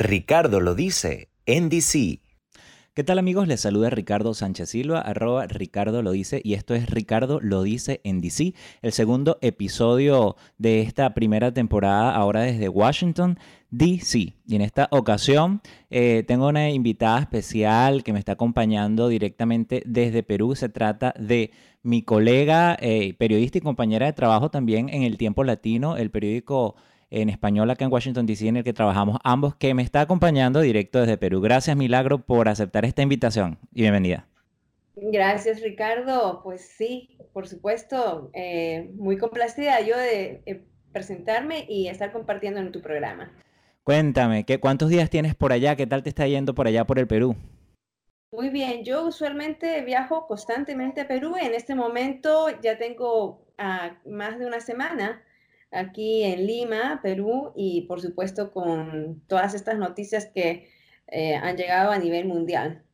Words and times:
Ricardo 0.00 0.60
lo 0.60 0.76
dice, 0.76 1.28
NDC. 1.48 2.20
¿Qué 2.94 3.02
tal 3.04 3.18
amigos? 3.18 3.48
Les 3.48 3.60
saluda 3.60 3.90
Ricardo 3.90 4.32
Sánchez 4.32 4.70
Silva, 4.70 5.00
arroba 5.00 5.48
Ricardo 5.48 6.02
lo 6.02 6.12
dice, 6.12 6.40
y 6.44 6.54
esto 6.54 6.76
es 6.76 6.88
Ricardo 6.88 7.40
lo 7.42 7.64
dice 7.64 8.00
en 8.04 8.20
DC, 8.20 8.54
el 8.82 8.92
segundo 8.92 9.38
episodio 9.40 10.36
de 10.56 10.82
esta 10.82 11.14
primera 11.14 11.52
temporada 11.52 12.14
ahora 12.14 12.42
desde 12.42 12.68
Washington, 12.68 13.40
DC. 13.70 14.36
Y 14.46 14.54
en 14.54 14.60
esta 14.60 14.86
ocasión 14.92 15.62
eh, 15.90 16.22
tengo 16.28 16.46
una 16.46 16.70
invitada 16.70 17.18
especial 17.18 18.04
que 18.04 18.12
me 18.12 18.20
está 18.20 18.32
acompañando 18.32 19.08
directamente 19.08 19.82
desde 19.84 20.22
Perú. 20.22 20.54
Se 20.54 20.68
trata 20.68 21.12
de 21.18 21.50
mi 21.82 22.02
colega, 22.02 22.76
eh, 22.80 23.14
periodista 23.18 23.58
y 23.58 23.62
compañera 23.62 24.06
de 24.06 24.12
trabajo 24.12 24.48
también 24.48 24.90
en 24.90 25.02
El 25.02 25.18
Tiempo 25.18 25.42
Latino, 25.42 25.96
el 25.96 26.12
periódico 26.12 26.76
en 27.10 27.28
español 27.28 27.70
acá 27.70 27.84
en 27.84 27.92
Washington, 27.92 28.26
D.C., 28.26 28.48
en 28.48 28.58
el 28.58 28.64
que 28.64 28.72
trabajamos 28.72 29.18
ambos, 29.24 29.54
que 29.56 29.74
me 29.74 29.82
está 29.82 30.00
acompañando 30.00 30.60
directo 30.60 31.00
desde 31.00 31.16
Perú. 31.16 31.40
Gracias, 31.40 31.76
Milagro, 31.76 32.18
por 32.18 32.48
aceptar 32.48 32.84
esta 32.84 33.02
invitación 33.02 33.58
y 33.72 33.82
bienvenida. 33.82 34.26
Gracias, 34.96 35.62
Ricardo. 35.62 36.40
Pues 36.42 36.62
sí, 36.62 37.16
por 37.32 37.46
supuesto, 37.46 38.30
eh, 38.34 38.90
muy 38.94 39.16
complacida 39.16 39.80
yo 39.80 39.96
de 39.96 40.42
eh, 40.44 40.64
presentarme 40.92 41.64
y 41.68 41.88
estar 41.88 42.12
compartiendo 42.12 42.60
en 42.60 42.72
tu 42.72 42.82
programa. 42.82 43.32
Cuéntame, 43.84 44.44
¿qué, 44.44 44.58
¿cuántos 44.60 44.90
días 44.90 45.08
tienes 45.08 45.34
por 45.34 45.52
allá? 45.52 45.76
¿Qué 45.76 45.86
tal 45.86 46.02
te 46.02 46.10
está 46.10 46.26
yendo 46.26 46.54
por 46.54 46.66
allá 46.66 46.84
por 46.84 46.98
el 46.98 47.06
Perú? 47.06 47.36
Muy 48.30 48.50
bien, 48.50 48.84
yo 48.84 49.06
usualmente 49.06 49.80
viajo 49.82 50.26
constantemente 50.26 51.00
a 51.00 51.08
Perú. 51.08 51.36
En 51.40 51.54
este 51.54 51.74
momento 51.74 52.48
ya 52.60 52.76
tengo 52.76 53.46
ah, 53.56 53.96
más 54.04 54.38
de 54.38 54.46
una 54.46 54.60
semana 54.60 55.22
aquí 55.70 56.24
en 56.24 56.46
Lima, 56.46 57.00
Perú, 57.02 57.52
y 57.56 57.82
por 57.82 58.00
supuesto 58.00 58.52
con 58.52 59.22
todas 59.26 59.54
estas 59.54 59.78
noticias 59.78 60.26
que 60.26 60.68
eh, 61.08 61.34
han 61.34 61.56
llegado 61.56 61.90
a 61.90 61.98
nivel 61.98 62.26
mundial. 62.26 62.84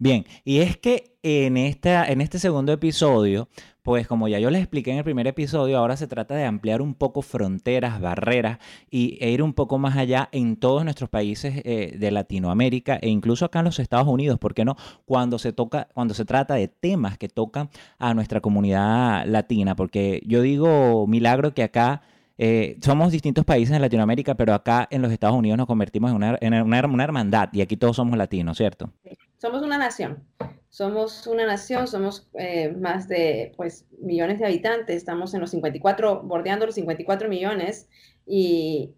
Bien, 0.00 0.24
y 0.46 0.60
es 0.60 0.78
que 0.78 1.18
en, 1.22 1.58
esta, 1.58 2.06
en 2.10 2.22
este 2.22 2.38
segundo 2.38 2.72
episodio, 2.72 3.50
pues 3.82 4.08
como 4.08 4.28
ya 4.28 4.38
yo 4.38 4.48
les 4.48 4.62
expliqué 4.62 4.92
en 4.92 4.96
el 4.96 5.04
primer 5.04 5.26
episodio, 5.26 5.76
ahora 5.76 5.98
se 5.98 6.06
trata 6.06 6.34
de 6.34 6.46
ampliar 6.46 6.80
un 6.80 6.94
poco 6.94 7.20
fronteras, 7.20 8.00
barreras 8.00 8.60
y, 8.90 9.18
e 9.20 9.30
ir 9.30 9.42
un 9.42 9.52
poco 9.52 9.76
más 9.76 9.98
allá 9.98 10.30
en 10.32 10.56
todos 10.56 10.84
nuestros 10.84 11.10
países 11.10 11.60
eh, 11.66 11.98
de 11.98 12.10
Latinoamérica 12.12 12.96
e 13.02 13.10
incluso 13.10 13.44
acá 13.44 13.58
en 13.58 13.66
los 13.66 13.78
Estados 13.78 14.08
Unidos, 14.08 14.38
¿por 14.38 14.54
qué 14.54 14.64
no? 14.64 14.74
Cuando 15.04 15.38
se 15.38 15.52
toca, 15.52 15.88
cuando 15.92 16.14
se 16.14 16.24
trata 16.24 16.54
de 16.54 16.68
temas 16.68 17.18
que 17.18 17.28
tocan 17.28 17.68
a 17.98 18.14
nuestra 18.14 18.40
comunidad 18.40 19.26
latina, 19.26 19.76
porque 19.76 20.22
yo 20.24 20.40
digo 20.40 21.06
milagro 21.08 21.52
que 21.52 21.62
acá 21.62 22.00
eh, 22.42 22.78
somos 22.80 23.12
distintos 23.12 23.44
países 23.44 23.76
en 23.76 23.82
Latinoamérica, 23.82 24.34
pero 24.34 24.54
acá 24.54 24.88
en 24.90 25.02
los 25.02 25.12
Estados 25.12 25.36
Unidos 25.36 25.58
nos 25.58 25.66
convertimos 25.66 26.10
en 26.10 26.16
una, 26.16 26.38
en 26.40 26.54
una, 26.54 27.04
hermandad 27.04 27.50
y 27.52 27.60
aquí 27.60 27.76
todos 27.76 27.96
somos 27.96 28.16
latinos, 28.16 28.56
¿cierto? 28.56 28.94
Somos 29.36 29.60
una 29.60 29.76
nación. 29.76 30.24
Somos 30.70 31.26
una 31.26 31.44
nación, 31.44 31.86
somos 31.86 32.30
eh, 32.38 32.72
más 32.72 33.08
de 33.08 33.52
pues, 33.58 33.84
millones 34.00 34.38
de 34.38 34.46
habitantes, 34.46 34.96
estamos 34.96 35.34
en 35.34 35.42
los 35.42 35.50
54, 35.50 36.22
bordeando 36.22 36.64
los 36.64 36.76
54 36.76 37.28
millones 37.28 37.90
y, 38.24 38.94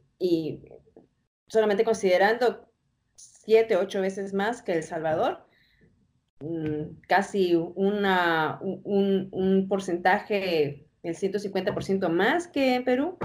solamente 1.49 1.83
considerando 1.83 2.69
siete, 3.17 3.75
ocho 3.75 4.01
veces 4.01 4.34
más 4.34 4.62
que 4.62 4.75
El 4.75 4.84
Salvador, 4.84 5.45
mm, 6.39 7.01
casi 7.09 7.56
una, 7.56 8.61
un, 8.62 9.31
un 9.33 9.67
porcentaje 9.67 10.87
el 11.03 11.17
150% 11.17 12.08
más 12.08 12.47
que 12.47 12.75
en 12.75 12.84
Perú. 12.84 13.17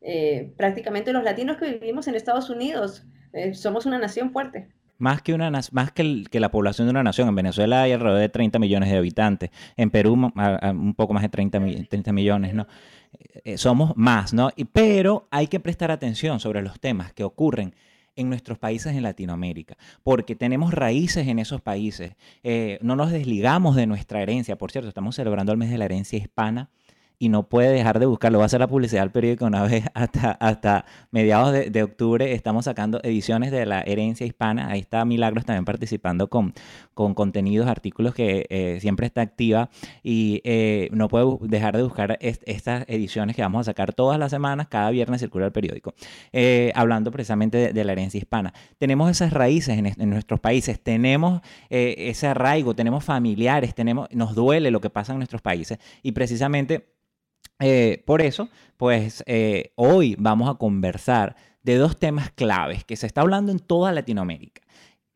Eh, 0.00 0.52
prácticamente 0.56 1.12
los 1.12 1.24
latinos 1.24 1.56
que 1.56 1.72
vivimos 1.72 2.06
en 2.08 2.14
Estados 2.14 2.50
Unidos 2.50 3.04
eh, 3.32 3.54
somos 3.54 3.86
una 3.86 3.98
nación 3.98 4.30
fuerte. 4.30 4.68
Más 4.98 5.22
que, 5.22 5.32
una, 5.32 5.50
más 5.50 5.92
que, 5.92 6.24
que, 6.28 6.40
la 6.40 6.50
población 6.50 6.88
de 6.88 6.90
una 6.90 7.04
nación. 7.04 7.28
En 7.28 7.34
Venezuela 7.34 7.82
hay 7.82 7.92
alrededor 7.92 8.20
de 8.20 8.28
30 8.28 8.58
millones 8.58 8.90
de 8.90 8.96
habitantes. 8.96 9.50
En 9.76 9.90
Perú 9.90 10.14
un 10.14 10.94
poco 10.96 11.12
más 11.12 11.22
de 11.22 11.28
30, 11.28 11.60
30 11.88 12.12
millones, 12.12 12.54
¿no? 12.54 12.66
Eh, 13.44 13.56
somos 13.58 13.96
más, 13.96 14.34
¿no? 14.34 14.50
Y, 14.56 14.64
pero 14.64 15.28
hay 15.30 15.46
que 15.46 15.60
prestar 15.60 15.92
atención 15.92 16.40
sobre 16.40 16.62
los 16.62 16.80
temas 16.80 17.12
que 17.12 17.22
ocurren 17.22 17.74
en 18.16 18.28
nuestros 18.28 18.58
países 18.58 18.96
en 18.96 19.04
Latinoamérica, 19.04 19.76
porque 20.02 20.34
tenemos 20.34 20.74
raíces 20.74 21.28
en 21.28 21.38
esos 21.38 21.60
países. 21.60 22.16
no 22.80 22.96
nos 22.96 23.12
desligamos 23.12 23.76
de 23.76 23.86
nuestra 23.86 24.20
herencia. 24.20 24.58
Por 24.58 24.72
cierto, 24.72 24.88
estamos 24.88 25.14
celebrando 25.14 25.52
el 25.52 25.58
mes 25.58 25.70
de 25.70 25.78
la 25.78 25.84
herencia 25.84 26.18
hispana 26.18 26.70
y 27.18 27.28
no 27.28 27.48
puede 27.48 27.70
dejar 27.70 27.98
de 27.98 28.06
buscarlo. 28.06 28.38
Va 28.38 28.44
a 28.44 28.46
hacer 28.46 28.60
la 28.60 28.68
publicidad 28.68 29.02
del 29.02 29.10
periódico 29.10 29.44
una 29.44 29.62
vez 29.62 29.84
hasta, 29.94 30.32
hasta 30.32 30.84
mediados 31.10 31.52
de, 31.52 31.82
octubre. 31.82 32.32
Estamos 32.32 32.66
sacando 32.66 33.00
ediciones 33.02 33.50
de 33.50 33.66
la 33.66 33.80
herencia 33.82 34.26
hispana. 34.26 34.70
Ahí 34.70 34.80
está 34.80 35.04
Milagros 35.04 35.44
también 35.44 35.64
participando 35.64 36.28
con, 36.28 36.54
con 36.94 37.14
contenidos, 37.14 37.66
artículos 37.66 38.14
que 38.14 38.46
eh, 38.50 38.78
siempre 38.80 39.06
está 39.06 39.20
activa 39.20 39.70
y 40.02 40.40
eh, 40.44 40.88
no 40.92 41.08
puede 41.08 41.26
dejar 41.42 41.76
de 41.76 41.82
buscar 41.82 42.18
estas 42.20 42.84
ediciones 42.88 43.34
que 43.34 43.42
vamos 43.42 43.60
a 43.62 43.70
sacar 43.70 43.92
todas 43.92 44.18
las 44.18 44.30
semanas. 44.30 44.68
Cada 44.68 44.90
viernes 44.90 45.20
circula 45.20 45.46
el 45.46 45.52
periódico. 45.52 45.94
Eh, 46.32 46.72
hablando 46.74 47.10
precisamente 47.10 47.72
de, 47.72 47.84
la 47.84 47.92
herencia 47.92 48.18
hispana. 48.18 48.52
Tenemos 48.76 49.10
esas 49.10 49.32
raíces 49.32 49.78
en, 49.78 49.86
en 49.86 50.10
nuestros 50.10 50.40
países, 50.40 50.80
tenemos 50.80 51.40
ese 51.70 52.26
arraigo, 52.26 52.74
tenemos 52.74 53.02
familiares, 53.02 53.74
tenemos, 53.74 54.08
nos 54.12 54.34
duele 54.34 54.70
lo 54.70 54.80
que 54.80 54.90
pasa 54.90 55.12
en 55.12 55.18
nuestros 55.18 55.40
países 55.40 55.78
y 56.02 56.12
precisamente 56.12 56.98
eh, 57.60 58.02
por 58.06 58.22
eso, 58.22 58.48
pues 58.76 59.24
eh, 59.26 59.72
hoy 59.74 60.16
vamos 60.18 60.48
a 60.48 60.54
conversar 60.54 61.36
de 61.62 61.76
dos 61.76 61.98
temas 61.98 62.30
claves 62.30 62.84
que 62.84 62.96
se 62.96 63.06
está 63.06 63.22
hablando 63.22 63.50
en 63.50 63.58
toda 63.58 63.92
Latinoamérica. 63.92 64.62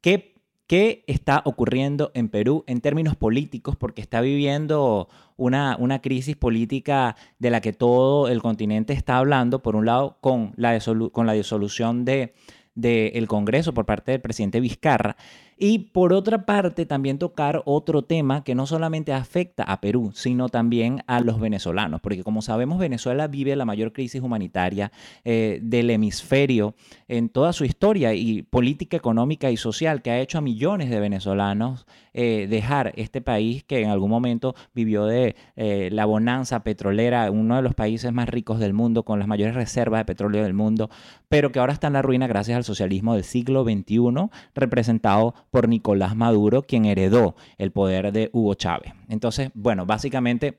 ¿Qué, 0.00 0.34
qué 0.66 1.04
está 1.06 1.42
ocurriendo 1.44 2.10
en 2.14 2.28
Perú 2.28 2.64
en 2.66 2.80
términos 2.80 3.14
políticos? 3.14 3.76
Porque 3.76 4.02
está 4.02 4.20
viviendo 4.20 5.08
una, 5.36 5.76
una, 5.78 6.00
crisis 6.00 6.36
política 6.36 7.16
de 7.38 7.50
la 7.50 7.60
que 7.60 7.72
todo 7.72 8.28
el 8.28 8.42
continente 8.42 8.92
está 8.92 9.18
hablando, 9.18 9.62
por 9.62 9.76
un 9.76 9.86
lado, 9.86 10.18
con 10.20 10.52
la, 10.56 10.78
con 11.12 11.26
la 11.26 11.32
disolución 11.34 12.04
del 12.04 12.32
de, 12.74 13.24
Congreso 13.28 13.72
por 13.72 13.86
parte 13.86 14.12
del 14.12 14.20
presidente 14.20 14.60
Vizcarra 14.60 15.16
y 15.64 15.78
por 15.78 16.12
otra 16.12 16.44
parte, 16.44 16.86
también 16.86 17.18
tocar 17.18 17.62
otro 17.66 18.02
tema 18.02 18.42
que 18.42 18.56
no 18.56 18.66
solamente 18.66 19.12
afecta 19.12 19.62
a 19.62 19.80
Perú, 19.80 20.10
sino 20.12 20.48
también 20.48 21.04
a 21.06 21.20
los 21.20 21.38
venezolanos, 21.38 22.00
porque 22.00 22.24
como 22.24 22.42
sabemos, 22.42 22.80
Venezuela 22.80 23.28
vive 23.28 23.54
la 23.54 23.64
mayor 23.64 23.92
crisis 23.92 24.20
humanitaria 24.22 24.90
eh, 25.24 25.60
del 25.62 25.90
hemisferio 25.90 26.74
en 27.06 27.28
toda 27.28 27.52
su 27.52 27.64
historia 27.64 28.12
y 28.12 28.42
política 28.42 28.96
económica 28.96 29.52
y 29.52 29.56
social 29.56 30.02
que 30.02 30.10
ha 30.10 30.18
hecho 30.18 30.38
a 30.38 30.40
millones 30.40 30.90
de 30.90 30.98
venezolanos 30.98 31.86
eh, 32.12 32.46
dejar 32.50 32.92
este 32.96 33.20
país 33.20 33.62
que 33.62 33.80
en 33.80 33.88
algún 33.88 34.10
momento 34.10 34.56
vivió 34.74 35.06
de 35.06 35.36
eh, 35.54 35.90
la 35.92 36.06
bonanza 36.06 36.64
petrolera, 36.64 37.30
uno 37.30 37.54
de 37.54 37.62
los 37.62 37.74
países 37.74 38.12
más 38.12 38.28
ricos 38.28 38.58
del 38.58 38.72
mundo, 38.72 39.04
con 39.04 39.20
las 39.20 39.28
mayores 39.28 39.54
reservas 39.54 40.00
de 40.00 40.04
petróleo 40.06 40.42
del 40.42 40.54
mundo, 40.54 40.90
pero 41.28 41.52
que 41.52 41.60
ahora 41.60 41.72
está 41.72 41.86
en 41.86 41.92
la 41.94 42.02
ruina 42.02 42.26
gracias 42.26 42.56
al 42.56 42.64
socialismo 42.64 43.14
del 43.14 43.24
siglo 43.24 43.62
XXI, 43.62 44.28
representado 44.54 45.34
por 45.52 45.68
Nicolás 45.68 46.16
Maduro, 46.16 46.62
quien 46.62 46.86
heredó 46.86 47.36
el 47.58 47.70
poder 47.70 48.10
de 48.10 48.30
Hugo 48.32 48.54
Chávez. 48.54 48.94
Entonces, 49.08 49.50
bueno, 49.54 49.86
básicamente 49.86 50.58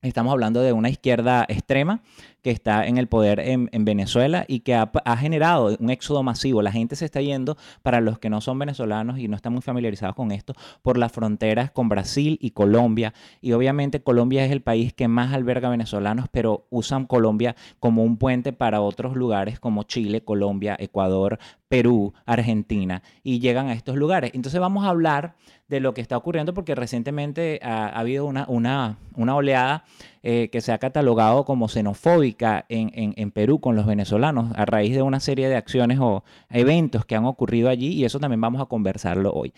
Estamos 0.00 0.30
hablando 0.30 0.62
de 0.62 0.72
una 0.72 0.90
izquierda 0.90 1.44
extrema 1.48 2.02
que 2.42 2.50
está 2.50 2.86
en 2.86 2.98
el 2.98 3.08
poder 3.08 3.40
en, 3.40 3.68
Venezuela 3.84 4.44
y 4.48 4.60
que 4.60 4.74
ha, 4.74 4.90
generado 5.16 5.76
un 5.78 5.90
éxodo 5.90 6.22
masivo. 6.22 6.62
La 6.62 6.72
gente 6.72 6.96
se 6.96 7.04
está 7.04 7.20
yendo, 7.20 7.56
para 7.82 8.00
los 8.00 8.18
que 8.18 8.30
no 8.30 8.40
son 8.40 8.58
venezolanos 8.58 9.18
y 9.18 9.28
no 9.28 9.36
están 9.36 9.52
muy 9.52 9.62
familiarizados 9.62 10.14
con 10.14 10.30
esto, 10.30 10.54
por 10.82 10.98
las 10.98 11.12
fronteras 11.12 11.70
con 11.70 11.88
Brasil 11.88 12.38
y 12.40 12.50
Colombia. 12.50 13.14
Y 13.40 13.52
obviamente 13.52 14.02
Colombia 14.02 14.44
es 14.44 14.52
el 14.52 14.62
país 14.62 14.92
que 14.92 15.08
más 15.08 15.32
alberga 15.32 15.68
venezolanos, 15.68 16.26
pero 16.30 16.66
usan 16.70 17.06
Colombia 17.06 17.56
como 17.80 18.04
un 18.04 18.16
puente 18.16 18.52
para 18.52 18.80
otros 18.80 19.16
lugares 19.16 19.58
como 19.60 19.84
Chile, 19.84 20.22
Colombia, 20.22 20.76
Ecuador, 20.78 21.38
Perú, 21.68 22.14
Argentina, 22.24 23.02
y 23.22 23.40
llegan 23.40 23.68
a 23.68 23.74
estos 23.74 23.96
lugares. 23.96 24.32
Entonces 24.34 24.60
vamos 24.60 24.84
a 24.84 24.90
hablar 24.90 25.34
de 25.68 25.80
lo 25.80 25.92
que 25.92 26.00
está 26.00 26.16
ocurriendo 26.16 26.54
porque 26.54 26.74
recientemente 26.74 27.60
ha, 27.62 27.88
habido 27.88 28.24
una, 28.24 28.46
una, 28.48 28.96
una 29.14 29.34
oleada 29.36 29.84
eh, 30.22 30.48
que 30.50 30.60
se 30.60 30.72
ha 30.72 30.78
catalogado 30.78 31.44
como 31.44 31.68
xenofóbica 31.68 32.64
en, 32.68 32.90
en, 33.16 33.30
Perú 33.30 33.60
con 33.60 33.76
los 33.76 33.86
venezolanos 33.86 34.52
a 34.56 34.64
raíz 34.64 34.94
de 34.94 35.02
una 35.02 35.20
serie 35.20 35.48
de 35.48 35.56
acciones 35.56 35.98
o 36.00 36.24
eventos 36.50 37.04
que 37.04 37.14
han 37.14 37.24
ocurrido 37.24 37.68
allí 37.68 37.88
y 37.92 38.04
eso 38.04 38.18
también 38.18 38.40
vamos 38.40 38.60
a 38.60 38.66
conversarlo 38.66 39.32
hoy. 39.32 39.52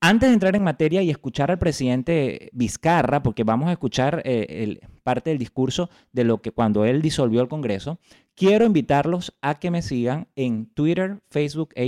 Antes 0.00 0.28
de 0.28 0.34
entrar 0.34 0.54
en 0.54 0.62
materia 0.62 1.02
y 1.02 1.10
escuchar 1.10 1.50
al 1.50 1.58
presidente 1.58 2.50
Vizcarra, 2.52 3.22
porque 3.24 3.42
vamos 3.42 3.68
a 3.68 3.72
escuchar 3.72 4.22
eh, 4.24 4.46
el, 4.62 4.80
parte 5.02 5.30
del 5.30 5.38
discurso 5.38 5.90
de 6.12 6.22
lo 6.22 6.40
que 6.40 6.52
cuando 6.52 6.84
él 6.84 7.02
disolvió 7.02 7.40
el 7.40 7.48
Congreso, 7.48 7.98
quiero 8.38 8.64
invitarlos 8.64 9.36
a 9.42 9.58
que 9.58 9.72
me 9.72 9.82
sigan 9.82 10.28
en 10.36 10.66
Twitter, 10.66 11.18
Facebook 11.28 11.70
e, 11.74 11.82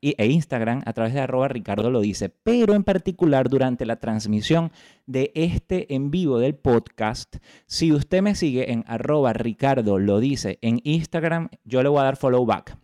e 0.00 0.26
Instagram 0.26 0.82
a 0.86 0.92
través 0.92 1.12
de 1.12 1.20
arroba 1.20 1.48
Ricardo 1.48 1.90
lo 1.90 2.00
dice, 2.00 2.28
pero 2.28 2.74
en 2.74 2.84
particular 2.84 3.48
durante 3.48 3.84
la 3.84 3.96
transmisión 3.96 4.70
de 5.06 5.32
este 5.34 5.92
en 5.92 6.12
vivo 6.12 6.38
del 6.38 6.54
podcast, 6.54 7.38
si 7.66 7.90
usted 7.90 8.22
me 8.22 8.36
sigue 8.36 8.70
en 8.70 8.84
arroba 8.86 9.32
Ricardo 9.32 9.98
lo 9.98 10.20
dice 10.20 10.60
en 10.62 10.80
Instagram, 10.84 11.48
yo 11.64 11.82
le 11.82 11.88
voy 11.88 11.98
a 12.00 12.04
dar 12.04 12.16
follow 12.16 12.46
back 12.46 12.78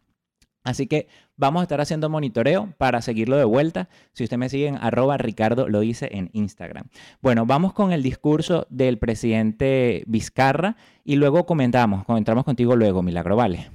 Así 0.65 0.87
que 0.87 1.09
vamos 1.37 1.61
a 1.61 1.65
estar 1.65 1.81
haciendo 1.83 2.09
monitoreo 2.09 2.73
para 2.79 3.03
seguirlo 3.03 3.37
de 3.37 3.45
vuelta. 3.45 3.91
Si 4.15 4.25
usted 4.25 4.39
me 4.39 4.49
sigue 4.49 4.67
en 4.67 4.77
arroba 4.77 5.19
Ricardo 5.19 5.69
lo 5.69 5.81
dice 5.81 6.09
en 6.11 6.31
Instagram. 6.33 6.87
Bueno, 7.21 7.45
vamos 7.45 7.75
con 7.75 7.93
el 7.93 8.03
discurso 8.03 8.67
del 8.71 8.99
presidente 8.99 10.03
Vizcarra 10.07 10.77
y 11.05 11.17
luego 11.17 11.45
comentamos, 11.45 12.07
comentamos 12.07 12.45
contigo 12.45 12.77
luego, 12.77 13.03
Milagro, 13.03 13.37
vale. 13.37 13.71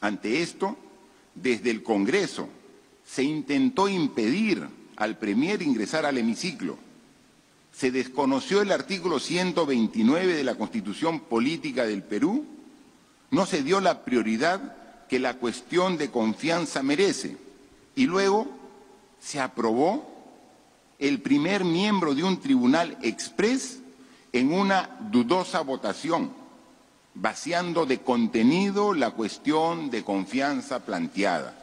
Ante 0.00 0.40
esto, 0.40 0.76
desde 1.34 1.70
el 1.70 1.82
Congreso 1.82 2.48
se 3.04 3.24
intentó 3.24 3.88
impedir 3.88 4.64
al 4.96 5.18
Premier 5.18 5.60
ingresar 5.62 6.06
al 6.06 6.18
hemiciclo. 6.18 6.78
Se 7.72 7.90
desconoció 7.90 8.62
el 8.62 8.70
artículo 8.70 9.18
129 9.18 10.34
de 10.34 10.44
la 10.44 10.54
Constitución 10.54 11.20
Política 11.20 11.84
del 11.84 12.04
Perú. 12.04 12.44
No 13.32 13.46
se 13.46 13.62
dio 13.64 13.80
la 13.80 14.04
prioridad 14.04 14.76
que 15.10 15.18
la 15.18 15.34
cuestión 15.34 15.98
de 15.98 16.08
confianza 16.08 16.84
merece. 16.84 17.36
Y 17.96 18.06
luego 18.06 18.46
se 19.20 19.40
aprobó 19.40 20.08
el 21.00 21.20
primer 21.20 21.64
miembro 21.64 22.14
de 22.14 22.22
un 22.22 22.38
tribunal 22.38 22.96
express 23.02 23.80
en 24.32 24.52
una 24.52 24.98
dudosa 25.10 25.62
votación, 25.62 26.30
vaciando 27.14 27.86
de 27.86 27.98
contenido 27.98 28.94
la 28.94 29.10
cuestión 29.10 29.90
de 29.90 30.04
confianza 30.04 30.84
planteada. 30.86 31.56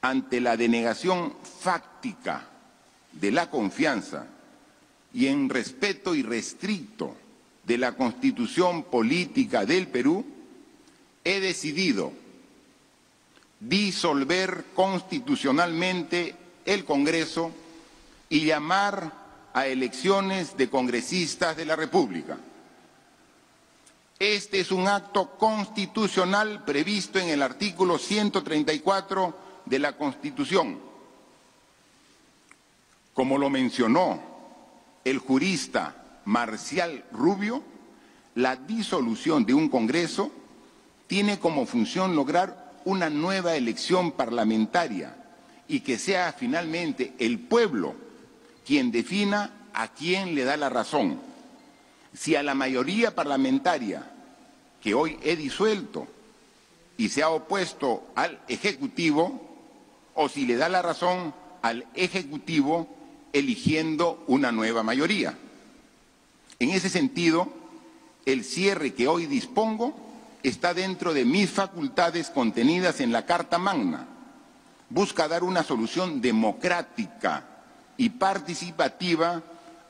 Ante 0.00 0.40
la 0.40 0.56
denegación 0.56 1.32
fáctica 1.60 2.48
de 3.12 3.30
la 3.30 3.50
confianza 3.50 4.26
y 5.14 5.28
en 5.28 5.48
respeto 5.48 6.12
irrestricto 6.16 7.14
de 7.62 7.78
la 7.78 7.92
constitución 7.92 8.82
política 8.82 9.64
del 9.64 9.86
Perú, 9.86 10.24
he 11.26 11.40
decidido 11.40 12.12
disolver 13.58 14.66
constitucionalmente 14.76 16.36
el 16.64 16.84
Congreso 16.84 17.50
y 18.28 18.44
llamar 18.44 19.50
a 19.52 19.66
elecciones 19.66 20.56
de 20.56 20.70
congresistas 20.70 21.56
de 21.56 21.64
la 21.64 21.74
República. 21.74 22.38
Este 24.20 24.60
es 24.60 24.70
un 24.70 24.86
acto 24.86 25.30
constitucional 25.36 26.64
previsto 26.64 27.18
en 27.18 27.30
el 27.30 27.42
artículo 27.42 27.98
134 27.98 29.36
de 29.64 29.78
la 29.80 29.96
Constitución. 29.96 30.78
Como 33.12 33.36
lo 33.36 33.50
mencionó 33.50 34.22
el 35.04 35.18
jurista 35.18 36.20
Marcial 36.24 37.04
Rubio, 37.10 37.64
la 38.36 38.54
disolución 38.54 39.44
de 39.44 39.54
un 39.54 39.68
Congreso 39.68 40.30
tiene 41.06 41.38
como 41.38 41.66
función 41.66 42.16
lograr 42.16 42.72
una 42.84 43.10
nueva 43.10 43.56
elección 43.56 44.12
parlamentaria 44.12 45.16
y 45.68 45.80
que 45.80 45.98
sea 45.98 46.32
finalmente 46.32 47.14
el 47.18 47.38
pueblo 47.38 47.94
quien 48.64 48.90
defina 48.90 49.68
a 49.72 49.88
quién 49.88 50.34
le 50.34 50.44
da 50.44 50.56
la 50.56 50.68
razón. 50.68 51.20
Si 52.14 52.34
a 52.34 52.42
la 52.42 52.54
mayoría 52.54 53.14
parlamentaria 53.14 54.10
que 54.80 54.94
hoy 54.94 55.18
he 55.22 55.36
disuelto 55.36 56.06
y 56.96 57.08
se 57.08 57.22
ha 57.22 57.28
opuesto 57.28 58.06
al 58.14 58.40
Ejecutivo, 58.48 59.42
o 60.14 60.28
si 60.28 60.46
le 60.46 60.56
da 60.56 60.68
la 60.68 60.82
razón 60.82 61.34
al 61.62 61.86
Ejecutivo 61.94 62.88
eligiendo 63.32 64.24
una 64.28 64.50
nueva 64.50 64.82
mayoría. 64.82 65.36
En 66.58 66.70
ese 66.70 66.88
sentido, 66.88 67.52
el 68.24 68.44
cierre 68.44 68.94
que 68.94 69.08
hoy 69.08 69.26
dispongo 69.26 70.05
está 70.48 70.74
dentro 70.74 71.12
de 71.12 71.24
mis 71.24 71.50
facultades 71.50 72.30
contenidas 72.30 73.00
en 73.00 73.10
la 73.10 73.26
Carta 73.26 73.58
Magna. 73.58 74.06
Busca 74.88 75.26
dar 75.26 75.42
una 75.42 75.64
solución 75.64 76.20
democrática 76.20 77.44
y 77.96 78.10
participativa 78.10 79.42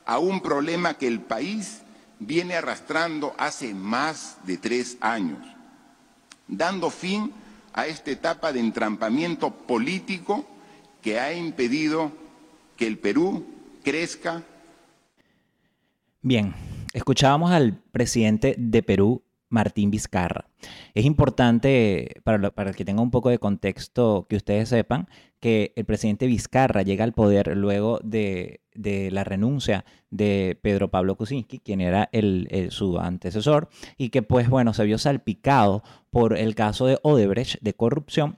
a 0.05 0.17
un 0.17 0.41
problema 0.41 0.95
que 0.95 1.07
el 1.07 1.19
país 1.19 1.81
viene 2.19 2.55
arrastrando 2.55 3.35
hace 3.37 3.75
más 3.75 4.37
de 4.45 4.57
tres 4.57 4.97
años, 4.99 5.37
dando 6.47 6.89
fin 6.89 7.31
a 7.73 7.85
esta 7.85 8.09
etapa 8.09 8.51
de 8.51 8.59
entrampamiento 8.59 9.51
político 9.51 10.43
que 11.03 11.19
ha 11.19 11.33
impedido 11.33 12.11
que 12.75 12.87
el 12.87 12.97
Perú 12.97 13.45
crezca. 13.83 14.41
Bien, 16.23 16.55
escuchábamos 16.93 17.51
al 17.51 17.75
presidente 17.91 18.55
de 18.57 18.81
Perú, 18.81 19.21
Martín 19.49 19.91
Vizcarra. 19.91 20.49
Es 20.93 21.05
importante, 21.05 22.21
para, 22.23 22.51
el 22.69 22.75
que 22.75 22.85
tenga 22.85 23.01
un 23.01 23.11
poco 23.11 23.29
de 23.29 23.39
contexto, 23.39 24.25
que 24.29 24.35
ustedes 24.35 24.69
sepan 24.69 25.07
que 25.39 25.73
el 25.75 25.85
presidente 25.85 26.27
Vizcarra 26.27 26.81
llega 26.81 27.03
al 27.03 27.13
poder 27.13 27.55
luego 27.55 27.99
de, 28.03 28.61
la 28.73 29.23
renuncia 29.23 29.85
de 30.09 30.57
Pedro 30.61 30.89
Pablo 30.89 31.15
Kuczynski, 31.15 31.59
quien 31.59 31.81
era 31.81 32.09
su 32.69 32.99
antecesor, 32.99 33.69
y 33.97 34.09
que 34.09 34.21
pues 34.21 34.49
bueno, 34.49 34.73
se 34.73 34.85
vio 34.85 34.97
salpicado 34.97 35.83
por 36.09 36.37
el 36.37 36.55
caso 36.55 36.85
de 36.85 36.99
Odebrecht 37.03 37.61
de 37.61 37.73
corrupción 37.73 38.37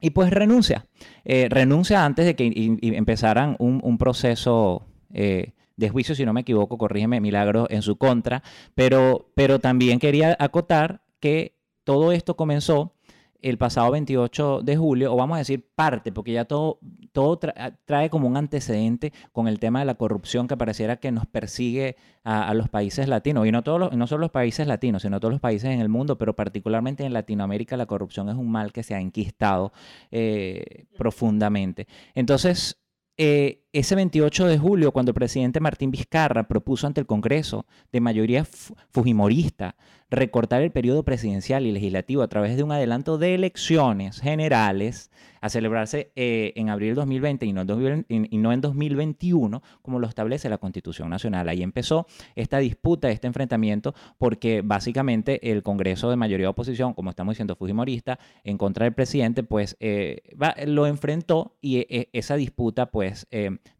y 0.00 0.10
pues 0.10 0.30
renuncia. 0.30 0.86
Eh, 1.24 1.48
renuncia 1.50 2.04
antes 2.04 2.24
de 2.24 2.36
que 2.36 2.78
empezaran 2.82 3.56
un, 3.58 3.98
proceso 3.98 4.86
eh, 5.12 5.52
de 5.78 5.88
juicio, 5.88 6.14
si 6.14 6.26
no 6.26 6.34
me 6.34 6.42
equivoco, 6.42 6.76
corrígeme, 6.76 7.20
Milagro, 7.20 7.66
en 7.70 7.82
su 7.82 7.96
contra, 7.96 8.42
pero, 8.74 9.30
pero 9.34 9.60
también 9.60 9.98
quería 10.00 10.36
acotar 10.38 11.02
que 11.20 11.56
todo 11.84 12.12
esto 12.12 12.36
comenzó 12.36 12.94
el 13.40 13.56
pasado 13.58 13.92
28 13.92 14.62
de 14.62 14.76
julio, 14.76 15.12
o 15.12 15.16
vamos 15.16 15.36
a 15.36 15.38
decir 15.38 15.64
parte, 15.76 16.10
porque 16.10 16.32
ya 16.32 16.44
todo, 16.44 16.80
todo 17.12 17.38
trae 17.38 18.10
como 18.10 18.26
un 18.26 18.36
antecedente 18.36 19.12
con 19.30 19.46
el 19.46 19.60
tema 19.60 19.78
de 19.78 19.84
la 19.84 19.94
corrupción 19.94 20.48
que 20.48 20.56
pareciera 20.56 20.96
que 20.96 21.12
nos 21.12 21.26
persigue 21.26 21.94
a, 22.24 22.52
los 22.54 22.68
países 22.68 23.06
latinos, 23.06 23.46
y 23.46 23.52
no, 23.52 23.62
todos 23.62 23.96
no 23.96 24.06
solo 24.08 24.22
los 24.22 24.30
países 24.32 24.66
latinos, 24.66 25.02
sino 25.02 25.20
todos 25.20 25.32
los 25.32 25.40
países 25.40 25.70
en 25.70 25.80
el 25.80 25.88
mundo, 25.88 26.18
pero 26.18 26.34
particularmente 26.34 27.04
en 27.04 27.12
Latinoamérica 27.12 27.76
la 27.76 27.86
corrupción 27.86 28.28
es 28.28 28.34
un 28.34 28.50
mal 28.50 28.72
que 28.72 28.82
se 28.82 28.96
ha 28.96 29.00
enquistado 29.00 29.72
eh, 30.10 30.86
profundamente. 30.96 31.86
Entonces, 32.16 32.82
eh, 33.20 33.64
ese 33.72 33.94
28 33.94 34.46
de 34.46 34.58
julio, 34.58 34.92
cuando 34.92 35.10
el 35.10 35.14
presidente 35.14 35.60
Martín 35.60 35.90
Vizcarra 35.90 36.48
propuso 36.48 36.86
ante 36.86 37.00
el 37.00 37.06
Congreso 37.06 37.66
de 37.92 38.00
mayoría 38.00 38.44
fujimorista 38.44 39.76
recortar 40.10 40.62
el 40.62 40.70
periodo 40.70 41.02
presidencial 41.02 41.66
y 41.66 41.72
legislativo 41.72 42.22
a 42.22 42.28
través 42.28 42.56
de 42.56 42.62
un 42.62 42.72
adelanto 42.72 43.18
de 43.18 43.34
elecciones 43.34 44.20
generales 44.20 45.10
a 45.40 45.48
celebrarse 45.50 46.10
eh, 46.16 46.52
en 46.56 46.68
abril 46.68 46.90
de 46.90 46.94
2020 46.96 47.46
y 47.46 47.52
no, 47.52 47.62
y 48.08 48.36
en 48.36 48.60
2021, 48.60 49.62
como 49.82 49.98
lo 50.00 50.08
establece 50.08 50.48
la 50.48 50.58
Constitución 50.58 51.10
Nacional. 51.10 51.48
Ahí 51.48 51.62
empezó 51.62 52.06
esta 52.34 52.58
disputa, 52.58 53.10
este 53.10 53.26
enfrentamiento, 53.26 53.94
porque 54.16 54.62
básicamente 54.64 55.52
el 55.52 55.62
Congreso 55.62 56.10
de 56.10 56.16
mayoría 56.16 56.46
de 56.46 56.50
oposición, 56.50 56.94
como 56.94 57.10
estamos 57.10 57.34
diciendo, 57.34 57.54
Fujimorista, 57.54 58.18
en 58.42 58.58
contra 58.58 58.84
del 58.84 58.94
presidente, 58.94 59.42
pues 59.42 59.76
eh, 59.78 60.22
lo 60.66 60.86
enfrentó 60.86 61.56
y 61.60 61.78
eh, 61.78 62.08
esa 62.12 62.36
disputa 62.36 62.86
pues 62.90 63.28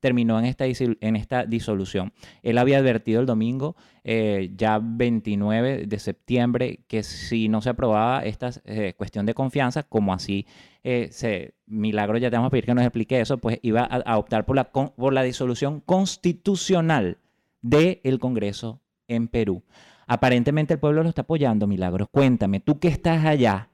terminó 0.01 0.39
en 0.39 0.45
esta, 0.45 0.65
en 0.67 1.17
esta 1.17 1.45
disolución. 1.45 2.13
Él 2.43 2.59
había 2.59 2.79
advertido 2.79 3.21
el 3.21 3.27
domingo 3.27 3.77
eh, 4.05 4.53
ya 4.57 4.81
29 4.83 5.87
de 5.87 5.99
septiembre 5.99 6.81
que 6.89 7.03
si 7.03 7.49
no 7.49 7.61
se 7.61 7.71
aprobaba 7.71 8.25
esta 8.25 8.51
eh, 8.65 8.95
cuestión 8.97 9.27
de 9.27 9.35
confianza, 9.35 9.83
como 9.83 10.13
así 10.13 10.47
eh, 10.83 11.53
Milagro 11.67 12.19
ya 12.19 12.31
te 12.31 12.37
vamos 12.37 12.49
a 12.49 12.51
pedir 12.51 12.65
que 12.65 12.75
nos 12.75 12.85
explique 12.85 13.21
eso, 13.21 13.39
pues 13.39 13.59
iba 13.63 13.83
a, 13.83 14.17
optar 14.19 14.47
por 14.47 14.57
la, 14.57 14.71
por 14.73 15.13
la 15.13 15.23
disolución 15.23 15.81
constitucional 15.81 17.19
del 17.61 18.19
Congreso 18.19 18.81
en 19.09 19.29
Perú. 19.29 19.63
Aparentemente 20.07 20.75
el 20.75 20.81
pueblo 20.81 21.03
lo 21.03 21.11
está 21.11 21.23
apoyando, 21.23 21.67
Milagros. 21.67 22.09
Cuéntame, 22.11 22.61
tú 22.61 22.79
que 22.79 22.89
estás 22.89 23.27
allá, 23.27 23.69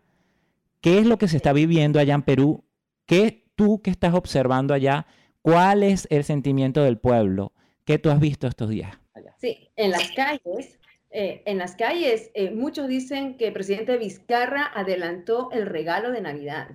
¿qué 0.80 0.98
es 0.98 1.06
lo 1.06 1.16
que 1.16 1.28
se 1.28 1.36
está 1.36 1.52
viviendo 1.52 2.00
allá 2.00 2.14
en 2.14 2.22
Perú? 2.22 2.64
¿Qué 3.06 3.46
tú 3.54 3.80
que 3.82 3.90
estás 3.90 4.14
observando 4.14 4.74
allá? 4.74 5.06
¿Cuál 5.44 5.82
es 5.82 6.08
el 6.08 6.24
sentimiento 6.24 6.82
del 6.82 6.96
pueblo? 6.96 7.52
¿Qué 7.84 7.98
tú 7.98 8.08
has 8.08 8.18
visto 8.18 8.46
estos 8.46 8.70
días? 8.70 8.96
Sí, 9.36 9.70
en 9.76 9.90
las 9.90 10.10
calles, 10.12 10.78
eh, 11.10 11.42
en 11.44 11.58
las 11.58 11.76
calles, 11.76 12.30
eh, 12.32 12.50
muchos 12.50 12.88
dicen 12.88 13.36
que 13.36 13.48
el 13.48 13.52
presidente 13.52 13.98
Vizcarra 13.98 14.70
adelantó 14.74 15.50
el 15.52 15.66
regalo 15.66 16.12
de 16.12 16.22
Navidad. 16.22 16.70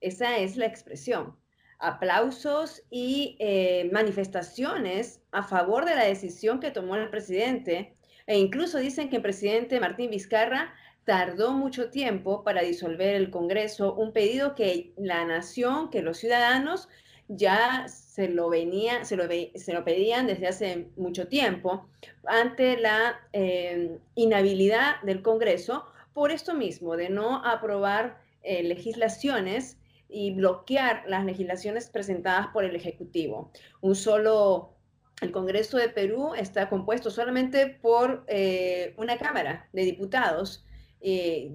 Esa 0.00 0.38
es 0.38 0.56
la 0.56 0.66
expresión. 0.66 1.36
Aplausos 1.80 2.84
y 2.88 3.36
eh, 3.40 3.90
manifestaciones 3.92 5.20
a 5.32 5.42
favor 5.42 5.84
de 5.84 5.96
la 5.96 6.04
decisión 6.04 6.60
que 6.60 6.70
tomó 6.70 6.94
el 6.94 7.10
presidente. 7.10 7.96
E 8.28 8.38
incluso 8.38 8.78
dicen 8.78 9.10
que 9.10 9.16
el 9.16 9.22
presidente 9.22 9.80
Martín 9.80 10.12
Vizcarra 10.12 10.72
tardó 11.02 11.50
mucho 11.50 11.90
tiempo 11.90 12.44
para 12.44 12.62
disolver 12.62 13.16
el 13.16 13.30
Congreso, 13.30 13.92
un 13.96 14.12
pedido 14.12 14.54
que 14.54 14.92
la 14.96 15.24
nación, 15.24 15.90
que 15.90 16.00
los 16.00 16.18
ciudadanos 16.18 16.88
ya 17.28 17.86
se 17.88 18.28
lo 18.28 18.48
venía, 18.48 19.04
se 19.04 19.16
lo, 19.16 19.24
se 19.54 19.72
lo 19.72 19.84
pedían 19.84 20.26
desde 20.26 20.46
hace 20.46 20.88
mucho 20.96 21.26
tiempo 21.28 21.86
ante 22.26 22.76
la 22.76 23.20
eh, 23.32 23.98
inhabilidad 24.14 25.00
del 25.02 25.22
Congreso 25.22 25.86
por 26.12 26.30
esto 26.30 26.54
mismo, 26.54 26.96
de 26.96 27.08
no 27.08 27.44
aprobar 27.44 28.20
eh, 28.42 28.62
legislaciones 28.62 29.78
y 30.08 30.32
bloquear 30.32 31.02
las 31.08 31.24
legislaciones 31.24 31.88
presentadas 31.88 32.48
por 32.48 32.64
el 32.64 32.76
Ejecutivo. 32.76 33.50
Un 33.80 33.96
solo, 33.96 34.74
el 35.20 35.32
Congreso 35.32 35.78
de 35.78 35.88
Perú 35.88 36.34
está 36.34 36.68
compuesto 36.68 37.10
solamente 37.10 37.66
por 37.66 38.24
eh, 38.28 38.94
una 38.96 39.18
Cámara 39.18 39.68
de 39.72 39.82
Diputados. 39.82 40.64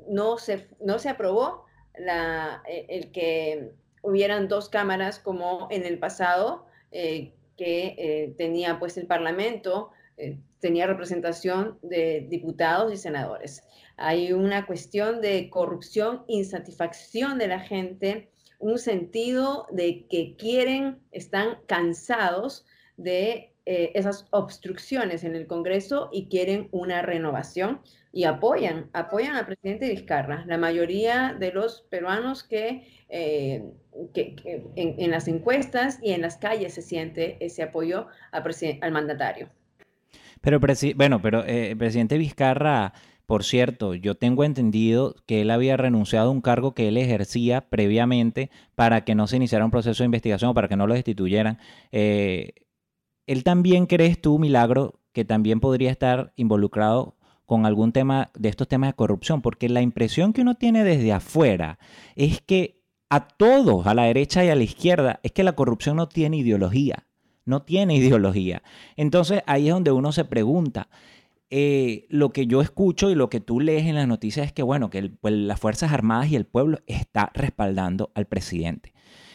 no, 0.09 0.37
se, 0.37 0.67
no 0.81 0.99
se 0.99 1.09
aprobó 1.09 1.65
la, 1.97 2.61
el 2.67 3.11
que 3.11 3.71
hubieran 4.01 4.47
dos 4.47 4.69
cámaras 4.69 5.19
como 5.19 5.67
en 5.71 5.85
el 5.85 5.99
pasado, 5.99 6.65
que 6.91 8.33
tenía 8.37 8.79
pues 8.79 8.97
el 8.97 9.05
Parlamento 9.05 9.91
tenía 10.59 10.87
representación 10.87 11.79
de 11.81 12.25
diputados 12.29 12.93
y 12.93 12.97
senadores. 12.97 13.63
Hay 13.97 14.33
una 14.33 14.65
cuestión 14.65 15.21
de 15.21 15.49
corrupción, 15.49 16.23
insatisfacción 16.27 17.37
de 17.37 17.47
la 17.47 17.59
gente, 17.59 18.29
un 18.59 18.77
sentido 18.77 19.67
de 19.71 20.05
que 20.07 20.35
quieren, 20.37 20.99
están 21.11 21.59
cansados 21.65 22.65
de 22.97 23.53
eh, 23.65 23.91
esas 23.93 24.27
obstrucciones 24.31 25.23
en 25.23 25.35
el 25.35 25.47
Congreso 25.47 26.09
y 26.11 26.27
quieren 26.27 26.67
una 26.71 27.01
renovación 27.01 27.81
y 28.11 28.23
apoyan, 28.23 28.89
apoyan 28.93 29.35
al 29.35 29.45
presidente 29.45 29.89
Vizcarra. 29.89 30.43
La 30.47 30.57
mayoría 30.57 31.35
de 31.39 31.51
los 31.51 31.81
peruanos 31.89 32.43
que, 32.43 32.87
eh, 33.09 33.63
en, 34.75 35.11
las 35.11 35.27
encuestas 35.27 35.99
y 36.01 36.11
en 36.11 36.21
las 36.21 36.37
calles 36.37 36.73
se 36.73 36.81
siente 36.81 37.43
ese 37.45 37.63
apoyo 37.63 38.07
al 38.31 38.91
mandatario. 38.91 39.49
Pero, 40.41 40.59
bueno, 40.95 41.21
pero 41.21 41.45
eh, 41.45 41.71
el 41.71 41.77
presidente 41.77 42.17
Vizcarra, 42.17 42.93
por 43.25 43.43
cierto, 43.43 43.93
yo 43.93 44.15
tengo 44.15 44.43
entendido 44.43 45.15
que 45.27 45.41
él 45.41 45.51
había 45.51 45.77
renunciado 45.77 46.29
a 46.29 46.31
un 46.31 46.41
cargo 46.41 46.73
que 46.73 46.87
él 46.87 46.97
ejercía 46.97 47.69
previamente 47.69 48.49
para 48.73 49.03
que 49.03 49.13
no 49.13 49.27
se 49.27 49.35
iniciara 49.35 49.65
un 49.65 49.71
proceso 49.71 50.01
de 50.01 50.05
investigación 50.05 50.51
o 50.51 50.53
para 50.55 50.67
que 50.67 50.77
no 50.77 50.87
lo 50.87 50.95
destituyeran. 50.95 51.59
Eh, 51.91 52.53
¿Él 53.27 53.43
también 53.43 53.85
crees 53.85 54.19
tú, 54.19 54.39
Milagro, 54.39 54.99
que 55.13 55.25
también 55.25 55.59
podría 55.59 55.91
estar 55.91 56.33
involucrado 56.35 57.18
con 57.49 57.65
algún 57.65 57.91
tema 57.91 58.31
de 58.33 58.47
estos 58.47 58.69
temas 58.69 58.91
de 58.91 58.95
corrupción? 58.95 59.41
Porque 59.41 59.67
la 59.67 59.81
impresión 59.81 60.31
que 60.31 60.41
uno 60.41 60.55
tiene 60.55 60.85
desde 60.85 61.11
afuera 61.11 61.79
es 62.15 62.39
que 62.39 62.81
a 63.09 63.27
todos, 63.27 63.87
a 63.87 63.93
la 63.93 64.03
derecha 64.03 64.45
y 64.45 64.49
a 64.49 64.55
la 64.55 64.63
izquierda, 64.63 65.19
es 65.23 65.33
que 65.33 65.43
la 65.43 65.53
corrupción 65.53 65.97
no 65.97 66.07
tiene 66.07 66.37
ideología 66.37 67.09
no 67.49 67.63
tiene 67.63 67.95
ideología. 67.97 68.63
Entonces 68.95 69.41
ahí 69.45 69.67
es 69.67 69.73
donde 69.73 69.91
uno 69.91 70.13
se 70.13 70.23
pregunta. 70.23 70.87
Eh, 71.51 72.05
lo 72.09 72.29
que 72.29 72.45
yo 72.45 72.61
escucho 72.61 73.09
y 73.09 73.15
lo 73.15 73.29
que 73.29 73.39
tú 73.39 73.59
lees 73.59 73.87
en 73.87 73.95
las 73.95 74.07
noticias 74.07 74.45
es 74.45 74.53
que, 74.53 74.61
bueno, 74.61 74.91
que 74.91 75.09
pues, 75.19 75.33
las 75.33 75.59
Fuerzas 75.59 75.91
Armadas 75.91 76.29
y 76.29 76.35
el 76.35 76.45
pueblo 76.45 76.77
está 76.85 77.31
respaldando 77.33 78.11
al 78.13 78.27
presidente. 78.27 78.93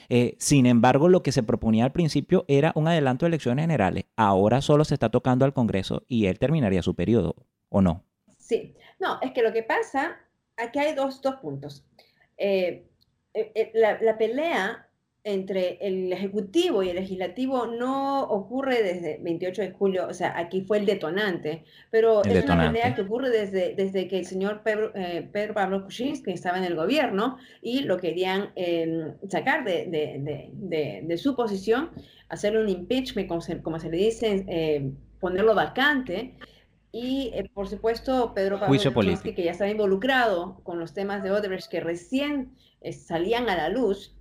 Eh, 0.08 0.36
sin 0.38 0.66
embargo, 0.66 1.08
lo 1.08 1.24
que 1.24 1.32
se 1.32 1.42
proponía 1.42 1.84
al 1.84 1.92
principio 1.92 2.44
era 2.46 2.72
un 2.76 2.86
adelanto 2.86 3.24
de 3.24 3.28
elecciones 3.28 3.64
generales. 3.64 4.04
Ahora 4.16 4.60
solo 4.60 4.84
se 4.84 4.94
está 4.94 5.08
tocando 5.08 5.44
al 5.44 5.54
Congreso 5.54 6.04
y 6.06 6.26
él 6.26 6.38
terminaría 6.38 6.82
su 6.82 6.94
periodo, 6.94 7.34
¿o 7.68 7.80
no? 7.80 8.04
Sí, 8.38 8.74
no, 9.00 9.18
es 9.22 9.32
que 9.32 9.42
lo 9.42 9.52
que 9.52 9.62
pasa, 9.62 10.18
aquí 10.56 10.78
hay 10.78 10.94
dos, 10.94 11.20
puntos. 11.40 11.84
Eh, 12.36 12.86
la, 13.74 13.98
la, 14.00 14.18
pelea 14.18 14.88
entre 15.24 15.78
el 15.80 16.12
Ejecutivo 16.12 16.82
y 16.82 16.90
el 16.90 16.96
Legislativo 16.96 17.66
no 17.66 18.24
ocurre 18.24 18.82
desde 18.82 19.18
28 19.22 19.62
de 19.62 19.70
julio, 19.70 20.06
o 20.06 20.12
sea, 20.12 20.38
aquí 20.38 20.60
fue 20.60 20.78
el 20.78 20.84
detonante, 20.84 21.64
pero 21.90 22.22
es 22.22 22.44
una 22.44 22.70
pelea 22.70 22.94
que 22.94 23.00
ocurre 23.00 23.30
desde, 23.30 23.74
desde 23.74 24.06
que 24.06 24.18
el 24.18 24.26
señor 24.26 24.62
Pedro, 24.62 24.92
eh, 24.94 25.26
Pedro 25.32 25.54
Pablo 25.54 25.82
Kuczynski 25.82 26.30
estaba 26.30 26.58
en 26.58 26.64
el 26.64 26.76
gobierno 26.76 27.38
y 27.62 27.80
lo 27.80 27.96
querían 27.96 28.50
em, 28.54 29.14
sacar 29.30 29.64
de, 29.64 29.86
de, 29.86 31.02
de, 31.02 31.16
su 31.16 31.34
posición, 31.34 31.90
hacerle 32.28 32.60
un 32.60 32.68
impeachment, 32.68 33.26
como 33.62 33.80
se, 33.80 33.88
le 33.88 33.96
dice, 33.96 34.44
eh, 34.46 34.92
ponerlo 35.20 35.54
vacante. 35.54 36.34
Y, 36.96 37.32
eh, 37.34 37.50
por 37.52 37.66
supuesto, 37.66 38.34
Pedro 38.34 38.60
Pablo 38.60 38.78
Kuczynski, 38.94 39.34
que 39.34 39.42
ya 39.42 39.50
estaba 39.50 39.68
involucrado 39.68 40.60
con 40.62 40.78
los 40.78 40.94
temas 40.94 41.24
de 41.24 41.32
Odebrecht 41.32 41.68
que 41.68 41.80
recién 41.80 42.54
salían 42.92 43.48
a 43.48 43.56
la 43.56 43.68
luz, 43.68 44.14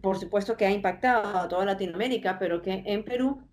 por 0.00 0.18
supuesto 0.18 0.56
que 0.56 0.66
ha 0.66 0.72
impactado 0.72 1.38
a 1.38 1.46
toda 1.46 1.64
Latinoamérica, 1.64 2.40
pero 2.40 2.60
que 2.60 2.82
en 2.86 3.04
Perú, 3.04 3.46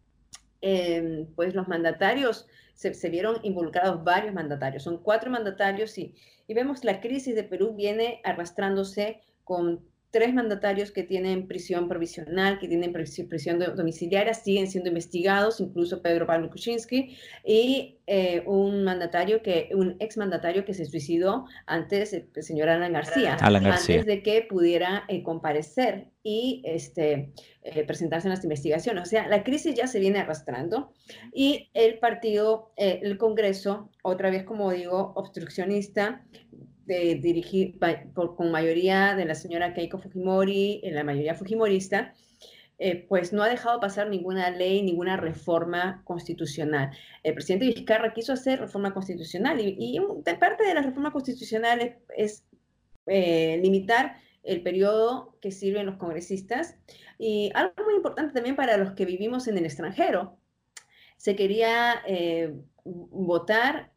em, 0.62 1.27
pues 1.36 1.53
los 1.53 1.68
mandatarios, 1.68 2.48
se, 2.74 2.96
se, 2.96 3.10
vieron 3.12 3.38
involucrados 3.44 4.03
varios 4.03 4.34
mandatarios, 4.34 4.82
son 4.82 4.98
cuatro 4.98 5.29
mandatarios 5.29 5.96
y, 6.00 6.15
y 6.48 6.53
vemos 6.56 6.84
la 6.84 7.01
crisis 7.01 7.36
de 7.36 7.44
Perú 7.44 7.75
viene 7.75 8.20
arrastrándose 8.24 9.22
con 9.44 9.88
tres 10.12 10.34
mandatarios 10.34 10.92
que 10.92 11.04
tienen 11.04 11.48
prisión 11.48 11.88
provisional, 11.88 12.60
que 12.60 12.68
tienen 12.68 12.92
prisión 12.92 13.60
domiciliaria, 13.60 14.34
siguen 14.34 14.68
siendo 14.68 14.89
investigados, 14.89 15.60
incluso 15.60 16.01
Pedro 16.01 16.25
Pablo 16.25 16.50
Kuczynski, 16.50 17.16
y 17.46 18.00
eh, 18.08 18.42
un 18.48 18.84
mandatario 18.84 19.44
que, 19.44 19.70
un 19.74 19.96
exmandatario 20.00 20.66
que 20.66 20.74
se 20.74 20.86
suicidó 20.86 21.46
antes, 21.68 22.13
el 22.13 22.28
señor 22.42 22.70
Alan 22.70 22.94
García, 22.94 23.38
antes 23.39 24.06
de 24.06 24.24
que 24.24 24.42
pudiera 24.50 25.04
eh, 25.10 25.22
comparecer 25.22 26.08
y 26.24 26.63
este, 26.66 27.32
eh, 27.62 27.84
presentarse 27.84 28.28
en 28.28 28.34
las 28.34 28.44
investigaciones. 28.44 29.04
O 29.04 29.06
sea, 29.06 29.28
la 29.28 29.44
crisis 29.44 29.75
ya 29.75 29.86
se 29.86 30.00
viene 30.00 30.18
arrastrando 30.18 30.92
y 31.32 31.70
el 31.75 32.00
partido, 32.00 32.72
el 32.78 33.18
Congreso, 33.20 33.92
otra 34.01 34.32
vez 34.32 34.44
como 34.44 34.72
digo, 34.72 35.13
obstruccionista, 35.16 36.25
dirigir 36.96 37.77
por, 38.13 38.36
con 38.36 38.51
mayoría 38.51 39.15
de 39.15 39.25
la 39.25 39.36
señora 39.36 39.74
Keiko 39.74 40.00
Fujimori, 40.00 40.81
en 40.84 40.96
la 40.96 41.03
mayoría 41.03 41.36
fujimorista, 41.36 42.13
eh, 42.81 43.05
pues 43.10 43.34
no 43.34 43.43
ha 43.43 43.50
dejado 43.50 43.81
pasar 43.81 44.08
ninguna 44.10 44.50
ley, 44.51 44.81
ninguna 44.81 45.17
reforma 45.17 46.01
constitucional. 46.05 46.91
El 47.24 47.34
presidente 47.34 47.65
Vizcarra 47.65 48.13
quiso 48.13 48.31
hacer 48.31 48.62
reforma 48.62 48.93
constitucional 48.93 49.60
y, 49.60 50.00
parte 50.39 50.63
de 50.63 50.74
la 50.74 50.81
reforma 50.81 51.12
constitucional 51.12 51.98
es, 52.15 52.46
eh, 53.05 53.60
limitar 53.62 54.15
el 54.43 54.63
periodo 54.63 55.38
que 55.41 55.51
sirven 55.51 55.88
los 55.88 55.98
congresistas 55.98 56.77
y 57.17 57.51
algo 57.53 57.84
muy 57.84 57.96
importante 57.96 58.34
también 58.34 58.55
para 58.55 58.77
los 58.77 58.93
que 58.93 59.03
vivimos 59.05 59.50
en 59.50 59.58
el 59.58 59.65
extranjero. 59.65 60.38
Se 61.17 61.36
quería 61.36 62.01
eh, 62.08 62.55
votar 62.86 63.91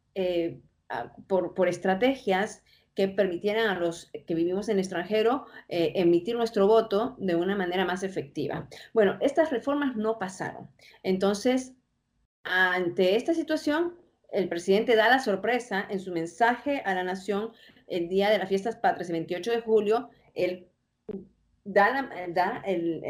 por, 1.28 1.54
por, 1.54 1.68
estrategias 1.68 2.64
que 2.94 3.08
permitieran 3.08 3.68
a 3.68 3.78
los 3.78 4.10
que 4.26 4.34
vivimos 4.34 4.68
en 4.68 4.74
el 4.74 4.80
extranjero 4.80 5.46
eh, 5.68 5.92
emitir 5.96 6.36
nuestro 6.36 6.66
voto 6.66 7.16
de 7.18 7.34
una 7.36 7.56
manera 7.56 7.84
más 7.84 8.02
efectiva. 8.02 8.68
Bueno, 8.92 9.16
estas 9.20 9.50
reformas 9.50 9.96
no 9.96 10.18
pasaron. 10.18 10.68
Entonces, 11.02 11.72
ante 12.44 13.16
esta 13.16 13.34
situación, 13.34 13.96
el 14.30 14.48
presidente 14.48 14.96
da 14.96 15.08
la 15.08 15.20
sorpresa 15.20 15.86
en 15.88 16.00
su 16.00 16.12
mensaje 16.12 16.82
a 16.84 16.94
la 16.94 17.04
nación 17.04 17.52
el 17.86 18.08
día 18.08 18.30
de 18.30 18.38
las 18.38 18.48
fiestas 18.48 18.76
patrias, 18.76 19.08
el 19.08 19.14
28 19.14 19.50
de 19.52 19.60
julio, 19.60 20.10
él 20.34 20.68
da 21.64 22.10
da 22.30 22.62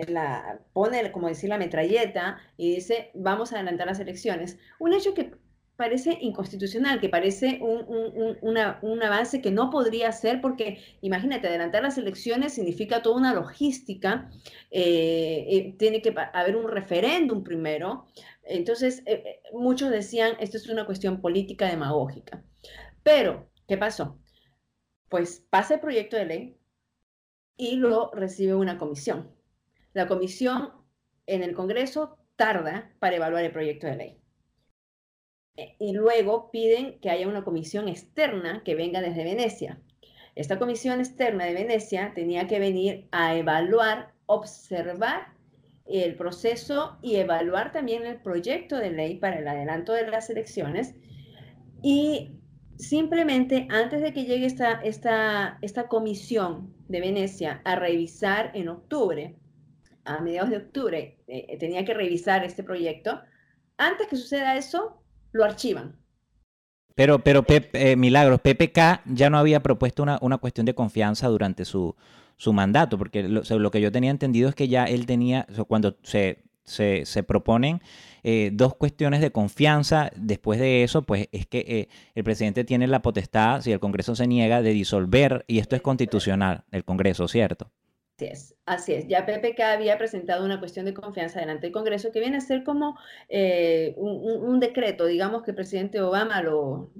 la, 0.08 0.60
pone, 0.72 1.10
como 1.12 1.28
decir, 1.28 1.48
la 1.48 1.58
metralleta 1.58 2.38
y 2.56 2.74
dice, 2.74 3.10
vamos 3.14 3.52
a 3.52 3.56
adelantar 3.56 3.86
las 3.86 4.00
elecciones. 4.00 4.58
Un 4.78 4.92
hecho 4.92 5.14
que 5.14 5.32
parece 5.76 6.19
inconstitucional, 6.21 7.00
que 7.00 7.09
parece 7.09 7.59
un, 7.61 9.02
avance 9.02 9.41
que 9.41 9.50
no 9.50 9.71
podría 9.71 10.12
ser, 10.12 10.41
porque 10.41 10.79
imagínate, 11.00 11.49
adelantar 11.49 11.83
las 11.83 11.99
elecciones 11.99 12.55
significa 12.55 13.02
toda 13.02 13.17
una 13.17 13.35
logística, 13.35 14.31
eh, 14.71 15.47
eh, 15.49 15.75
tiene 15.79 16.02
que 16.02 16.14
haber 16.33 16.57
un 16.57 16.69
referéndum 16.69 17.43
primero. 17.43 18.07
Entonces, 18.45 19.02
eh, 19.07 19.41
muchos 19.52 19.91
decían, 19.91 20.37
esto 20.41 20.57
es 20.57 20.69
una 20.69 20.87
cuestión 20.87 21.21
política 21.21 21.69
demagógica. 21.69 22.45
Pero, 23.02 23.50
¿qué 23.67 23.76
pasó? 23.76 24.19
Pues 25.09 25.45
pasa 25.50 25.75
el 25.75 25.81
proyecto 25.81 26.17
de 26.17 26.26
ley 26.26 26.59
y 27.57 27.76
lo 27.76 28.11
recibe 28.12 28.55
una 28.55 28.79
comisión. 28.79 29.31
La 29.95 30.07
comisión 30.07 30.73
en 31.26 31.43
el 31.43 31.55
Congreso 31.55 32.19
tarda 32.37 32.95
para 32.99 33.17
evaluar 33.17 33.45
el 33.45 33.52
proyecto 33.52 33.87
de 33.87 33.97
ley. 33.97 34.22
Eh, 35.56 35.76
y 35.78 35.92
luego 35.92 36.50
piden 36.50 36.99
que 37.00 37.11
haya 37.11 37.28
una 37.28 37.44
comisión 37.44 37.88
externa 37.88 38.62
que 38.64 38.75
venga 38.75 39.00
desde 39.00 39.25
Venecia. 39.25 39.78
Esta 40.35 40.59
comisión 40.59 41.00
externa 41.00 41.44
de 41.44 41.54
Venecia 41.54 42.12
tenía 42.14 42.47
que 42.47 42.59
venir 42.59 43.06
a 43.12 43.37
evaluar, 43.37 44.14
observar 44.26 45.35
el 45.85 46.14
proceso 46.16 46.97
y 47.02 47.16
evaluar 47.16 47.71
también 47.71 48.06
el 48.06 48.16
proyecto 48.21 48.78
de 48.78 48.92
ley 48.92 49.16
para 49.16 49.38
el 49.40 49.49
adelanto 49.49 49.92
de 49.92 50.09
las 50.09 50.30
elecciones. 50.30 50.94
Y 51.82 52.30
simplemente 52.78 53.66
antes 53.71 54.00
de 54.00 54.14
que 54.14 54.25
llegue 54.25 54.47
esta, 54.47 54.80
esta, 54.82 55.59
esta 55.61 55.88
comisión 55.88 56.75
de 56.88 57.00
Venecia 57.00 57.61
a 57.64 57.76
revisar 57.76 58.52
en 58.54 58.68
octubre, 58.68 59.37
a 60.04 60.21
mediados 60.21 60.50
de 60.50 60.56
octubre, 60.56 61.18
eh, 61.26 61.59
tenía 61.59 61.85
que 61.85 61.94
revisar 61.94 62.42
este 62.42 62.62
proyecto, 62.62 63.21
antes 63.76 64.06
que 64.06 64.16
suceda 64.16 64.56
eso, 64.56 65.01
lo 65.32 65.44
archivan. 65.44 65.96
Pero, 66.94 67.20
pero 67.20 67.44
eh, 67.48 67.96
Milagros, 67.96 68.40
PPK 68.40 69.02
ya 69.06 69.30
no 69.30 69.38
había 69.38 69.62
propuesto 69.62 70.02
una, 70.02 70.18
una 70.20 70.38
cuestión 70.38 70.66
de 70.66 70.74
confianza 70.74 71.28
durante 71.28 71.64
su, 71.64 71.96
su 72.36 72.52
mandato, 72.52 72.98
porque 72.98 73.22
lo, 73.22 73.42
lo, 73.42 73.70
que 73.70 73.80
yo 73.80 73.90
tenía 73.90 74.10
entendido 74.10 74.48
es 74.48 74.54
que 74.54 74.68
ya 74.68 74.84
él 74.84 75.06
tenía, 75.06 75.46
cuando 75.68 75.96
se, 76.02 76.42
se, 76.64 77.06
se 77.06 77.22
proponen 77.22 77.80
eh, 78.22 78.50
dos 78.52 78.74
cuestiones 78.74 79.20
de 79.20 79.32
confianza. 79.32 80.10
Después 80.16 80.60
de 80.60 80.82
eso, 80.82 81.02
pues 81.02 81.28
es 81.32 81.46
que 81.46 81.64
eh, 81.66 81.88
el 82.14 82.24
presidente 82.24 82.64
tiene 82.64 82.86
la 82.86 83.00
potestad, 83.00 83.62
si 83.62 83.72
el 83.72 83.80
Congreso 83.80 84.14
se 84.14 84.26
niega, 84.26 84.60
de 84.60 84.72
disolver, 84.72 85.44
y 85.48 85.58
esto 85.58 85.76
es 85.76 85.82
constitucional, 85.82 86.64
el 86.70 86.84
Congreso, 86.84 87.26
¿cierto? 87.26 87.70
Así 88.16 88.26
es, 88.26 88.57
así 88.66 88.92
es. 88.95 89.09
Ya 89.09 89.26
PPK 89.26 89.61
había 89.61 89.99
presentado 89.99 90.45
una 90.45 90.61
cuestión 90.61 90.85
de 90.85 90.95
confianza 90.95 91.40
delante 91.40 91.66
del 91.66 91.73
Congreso 91.73 92.12
que 92.12 92.21
viene 92.21 92.37
a 92.37 92.40
ser 92.40 92.62
como 92.62 92.97
eh, 93.28 93.95
un, 93.97 94.61
decreto, 94.61 95.07
digamos 95.07 95.42
que 95.42 95.52
el 95.52 95.57
presidente 95.57 96.00
Obama 96.00 96.42
lo, 96.42 96.90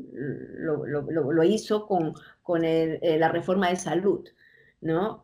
hizo 1.45 1.87
con, 1.87 2.64
el, 2.64 2.99
la 3.21 3.28
reforma 3.28 3.69
de 3.69 3.76
salud, 3.76 4.26
¿no? 4.81 5.23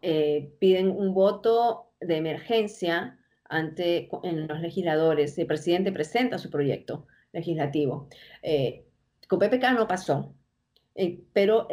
piden 0.59 0.90
un 0.90 1.14
voto 1.14 1.90
de 2.00 2.16
emergencia 2.16 3.18
ante 3.49 4.09
los 4.23 4.61
legisladores. 4.61 5.38
El 5.38 5.47
presidente 5.47 5.92
presenta 5.92 6.38
su 6.38 6.50
proyecto 6.50 7.07
legislativo. 7.33 8.09
Eh, 8.42 8.85
con 9.26 9.38
PPK 9.38 9.73
no 9.75 9.87
pasó, 9.87 10.35
eh, 10.95 11.21
pero 11.33 11.66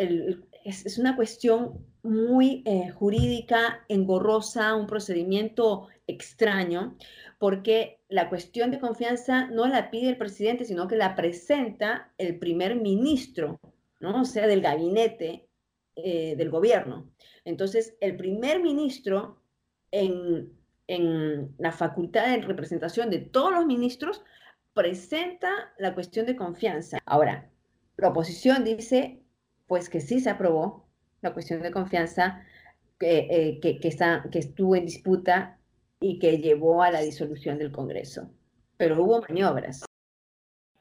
es, 0.66 0.98
una 0.98 1.16
cuestión 1.16 1.86
muy 2.04 2.62
eh, 2.66 2.90
jurídica, 2.90 3.86
engorrosa, 3.88 4.76
un 4.76 4.88
procedimiento 4.88 5.88
extraño, 6.08 6.98
porque 7.40 8.00
la 8.10 8.28
cuestión 8.28 8.72
de 8.72 8.80
confianza 8.80 9.48
no 9.48 9.68
la 9.68 9.90
pide 9.90 10.10
el 10.10 10.18
presidente, 10.18 10.66
sino 10.66 10.88
que 10.88 10.98
la 10.98 11.16
presenta 11.16 12.12
el 12.18 12.38
primer 12.38 12.76
ministro, 12.76 13.60
¿no? 14.00 14.22
o 14.22 14.26
sea, 14.26 14.48
del 14.48 14.62
gabinete 14.62 15.48
del 15.96 16.50
gobierno. 16.50 17.10
Entonces, 17.46 17.96
el 18.02 18.18
primer 18.18 18.62
ministro 18.62 19.40
en 19.92 20.52
en 20.88 21.56
la 21.58 21.72
facultad 21.72 22.28
de 22.28 22.42
representación 22.42 23.10
de 23.10 23.20
todos 23.20 23.52
los 23.52 23.66
ministros, 23.66 24.24
presenta 24.74 25.74
la 25.78 25.94
cuestión 25.94 26.26
de 26.26 26.36
confianza. 26.36 27.00
Ahora, 27.06 27.50
la 27.98 28.10
oposición 28.10 28.64
dice, 28.64 29.22
pues 29.68 29.90
que 29.90 30.02
sí 30.02 30.20
se 30.20 30.30
aprobó 30.30 30.86
la 31.22 31.34
cuestión 31.34 31.62
de 31.62 31.72
confianza 31.72 32.44
que, 33.00 33.28
eh, 33.30 33.60
que, 33.60 33.88
está, 33.88 34.26
que 34.32 34.40
estuvo 34.40 34.76
en 34.76 34.86
disputa 34.86 35.58
y 36.00 36.20
que 36.20 36.38
llevó 36.38 36.84
a 36.84 36.92
la 36.92 37.02
disolución 37.02 37.58
del 37.58 37.72
Congreso. 37.72 38.30
Pero 38.78 39.04
hubo 39.04 39.22
maniobras. 39.22 39.86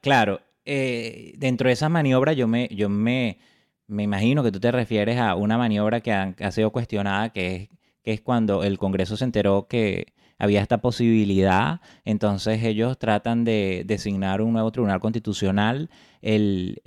Claro, 0.01 0.41
eh, 0.65 1.33
dentro 1.37 1.67
de 1.67 1.73
esas 1.73 1.89
maniobras 1.89 2.35
yo 2.35 2.47
me, 2.47 2.67
yo 2.69 2.89
me, 2.89 3.39
me 3.87 4.03
imagino 4.03 4.43
que 4.43 4.51
tú 4.51 4.59
te 4.59 4.71
refieres 4.71 5.17
a 5.17 5.35
una 5.35 5.57
maniobra 5.57 6.01
que 6.01 6.11
ha, 6.11 6.33
que 6.33 6.43
ha 6.43 6.51
sido 6.51 6.71
cuestionada, 6.71 7.31
que 7.31 7.55
es 7.55 7.69
que 8.05 8.13
es 8.13 8.21
cuando 8.21 8.63
el 8.63 8.77
Congreso 8.77 9.17
se 9.17 9.25
enteró 9.25 9.67
que 9.67 10.13
había 10.37 10.61
esta 10.61 10.79
posibilidad, 10.79 11.79
entonces 12.03 12.63
ellos 12.63 12.97
tratan 12.97 13.45
de 13.45 13.83
designar 13.85 14.41
un 14.41 14.53
nuevo 14.53 14.71
tribunal 14.71 14.99
constitucional 14.99 15.89
el, 16.21 16.81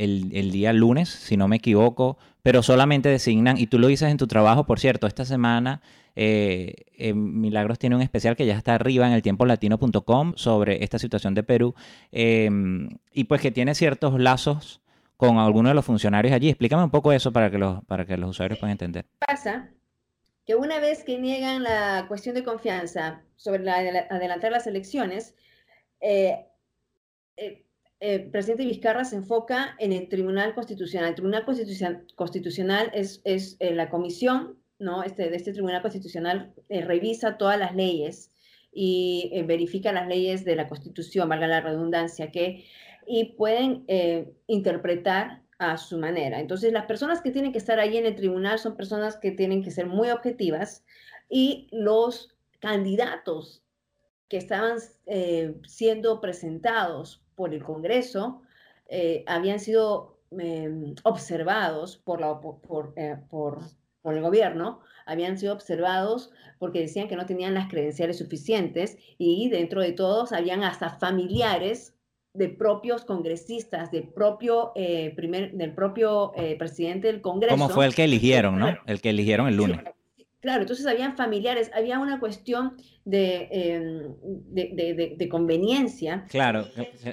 día 0.53 0.73
lunes, 0.73 1.09
si 1.09 1.37
no 1.37 1.49
me 1.49 1.57
equivoco, 1.57 2.19
pero 2.43 2.63
solamente 2.63 3.09
designan, 3.09 3.57
y 3.57 3.67
tú 3.67 3.79
lo 3.79 3.87
dices 3.87 4.11
en 4.11 4.17
tu 4.17 4.27
trabajo, 4.27 4.65
por 4.65 4.81
cierto, 4.81 5.07
esta 5.07 5.25
semana 5.25 5.81
eh, 6.17 6.75
eh, 6.97 7.15
Milagros 7.15 7.79
tiene 7.79 7.97
un 7.97 8.03
especial 8.03 8.37
que 8.37 8.45
ya 8.45 8.57
está 8.57 8.75
arriba 8.75 9.07
en 9.07 9.13
el 9.13 9.23
tiempolatino.com 9.23 10.33
sobre 10.37 10.83
esta 10.83 10.99
situación 10.99 11.35
de 11.35 11.43
Perú, 11.43 11.75
em, 12.13 12.89
y 13.13 13.25
pues 13.25 13.41
que 13.41 13.51
tiene 13.51 13.75
ciertos 13.75 14.19
lazos 14.19 14.81
con 15.17 15.39
algunos 15.39 15.71
de 15.71 15.75
los 15.75 15.85
funcionarios 15.85 16.33
allí. 16.35 16.49
Explícame 16.49 16.85
un 16.85 16.91
poco 16.91 17.13
eso 17.13 17.33
para 17.33 17.51
que 17.51 17.59
los, 17.59 17.85
para 17.85 18.05
que 18.05 18.17
los 18.17 18.31
usuarios 18.31 18.59
puedan 18.59 18.73
entender. 18.73 19.07
Pasa 19.19 19.69
que 20.49 20.55
una 20.55 20.81
vez 20.81 21.05
que 21.05 21.19
niegan 21.19 21.63
la 21.63 22.07
cuestión 22.09 22.35
de 22.35 22.43
confianza 22.43 23.23
sobre 23.37 23.63
la, 23.63 23.77
adelantar 24.09 24.51
las 24.51 24.67
elecciones, 24.67 25.35
eh, 26.01 26.47
eh, 27.37 27.67
el 28.01 28.31
presidente 28.31 28.65
Vizcarra 28.65 29.05
se 29.05 29.17
enfoca 29.17 29.77
en 29.79 29.93
el 29.93 30.09
Tribunal 30.09 30.55
Constitucional. 30.55 31.11
El 31.11 31.15
Tribunal 31.17 31.45
Constitucional 31.45 32.91
es, 32.95 33.21
es 33.25 33.59
eh, 33.61 33.75
la 33.75 33.91
comisión 33.91 34.57
¿no? 34.79 35.03
este, 35.03 35.29
de 35.29 35.37
este 35.37 35.53
Tribunal 35.53 35.83
Constitucional, 35.83 36.55
revisa 36.71 37.37
todas 37.37 37.59
las 37.59 37.75
leyes 37.75 38.33
y 38.73 39.43
verifica 39.45 39.93
las 39.93 40.09
leyes 40.09 40.47
de 40.47 40.57
la 40.57 40.67
Constitución, 40.67 41.29
valga 41.29 41.47
la 41.47 41.61
redundancia, 41.61 42.31
que, 42.31 42.65
y 43.07 43.35
pueden 43.37 43.85
interpretar 44.47 45.43
a 45.59 45.77
su 45.77 45.99
manera. 45.99 46.41
Entonces, 46.41 46.73
las 46.73 46.87
personas 46.87 47.21
que 47.21 47.31
tienen 47.31 47.53
que 47.53 47.59
estar 47.59 47.81
ahí 47.81 47.97
en 47.97 48.07
el 48.07 48.15
tribunal 48.15 48.59
son 48.59 48.77
personas 48.77 49.17
que 49.17 49.33
tienen 49.33 49.63
que 49.63 49.71
ser 49.71 49.87
muy 49.87 50.11
objetivas 50.11 50.85
y 51.29 51.69
los 51.73 52.37
candidatos 52.61 53.63
que 54.29 54.37
estaban 54.37 54.79
eh, 55.07 55.55
siendo 55.67 56.21
presentados 56.21 57.25
por 57.35 57.55
el 57.55 57.65
Congreso 57.65 58.43
eh, 58.89 59.25
habían 59.27 59.59
sido 59.59 60.21
em, 60.31 60.95
observados 61.05 61.97
por, 61.97 62.21
la, 62.21 62.41
eh, 62.97 63.17
por, 63.29 63.61
por 64.03 64.15
el 64.15 64.23
gobierno, 64.23 64.81
habían 65.07 65.39
sido 65.39 65.55
observados 65.55 66.31
porque 66.59 66.81
decían 66.81 67.09
que 67.09 67.17
no 67.17 67.27
tenían 67.27 67.55
las 67.55 67.69
credenciales 67.69 68.19
suficientes 68.19 68.99
y 69.17 69.49
dentro 69.49 69.81
de 69.81 69.93
todos 69.93 70.33
habían 70.33 70.63
hasta 70.63 70.91
familiares 70.91 71.98
de 72.39 72.49
propios 72.49 73.05
congresistas, 73.05 73.91
de 73.91 74.03
propio, 74.03 74.73
eh, 74.77 75.13
primer, 75.17 75.53
del 75.53 75.75
propio 75.75 76.33
eh, 76.37 76.57
presidente 76.57 77.09
del 77.09 77.21
Congreso. 77.21 77.55
Como 77.55 77.69
fue 77.69 77.85
el 77.85 77.95
que 77.95 78.05
eligieron, 78.05 78.59
¿no? 78.59 78.79
El 78.87 79.01
que 79.01 79.11
eligieron 79.11 79.49
el 79.49 79.57
lunes. 79.57 79.81
claro, 80.41 80.63
entonces 80.63 80.87
habían 80.87 81.17
familiares, 81.17 81.71
había 81.75 81.99
una 81.99 82.21
cuestión 82.21 82.77
de, 83.05 83.49
em, 83.51 84.15
de, 84.53 85.29
conveniencia. 85.29 86.25
Claro, 86.31 86.67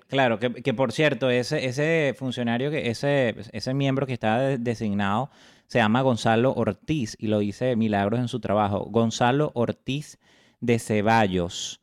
claro, 0.08 0.40
que, 0.40 0.74
por 0.74 0.92
cierto, 0.92 1.30
ese, 1.30 1.66
ese 1.66 2.14
funcionario, 2.16 2.70
que 2.70 2.90
ese, 2.90 3.36
ese 3.52 3.74
miembro 3.74 4.06
que 4.06 4.14
estaba 4.14 4.58
designado 4.58 5.32
se 5.68 5.80
llama 5.80 6.02
Gonzalo 6.02 6.54
Ortiz 6.54 7.18
y 7.20 7.28
lo 7.28 7.40
dice 7.40 7.76
Milagros 7.76 8.20
en 8.20 8.28
su 8.28 8.40
trabajo. 8.40 8.86
Gonzalo 8.92 9.52
Ortiz 9.56 10.20
de 10.62 10.78
Ceballos 10.78 11.82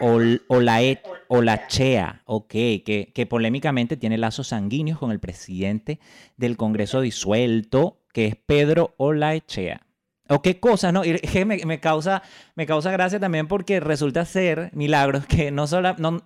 o, 0.00 0.60
la 0.60 0.82
et, 0.82 1.00
o 1.34 1.40
la 1.40 1.66
Chea, 1.66 2.20
ok, 2.26 2.50
que, 2.50 3.10
que 3.14 3.26
polémicamente 3.26 3.96
tiene 3.96 4.18
lazos 4.18 4.48
sanguíneos 4.48 4.98
con 4.98 5.12
el 5.12 5.18
presidente 5.18 5.98
del 6.36 6.58
Congreso 6.58 7.00
disuelto, 7.00 8.02
que 8.12 8.26
es 8.26 8.36
Pedro 8.36 8.92
Olaechea. 8.98 9.80
O 10.28 10.42
qué 10.42 10.60
cosa, 10.60 10.92
¿no? 10.92 11.06
Y 11.06 11.18
me, 11.46 11.64
me, 11.64 11.80
causa, 11.80 12.22
me 12.54 12.66
causa 12.66 12.90
gracia 12.90 13.18
también 13.18 13.48
porque 13.48 13.80
resulta 13.80 14.26
ser 14.26 14.70
milagros 14.74 15.24
que 15.24 15.50
no, 15.50 15.64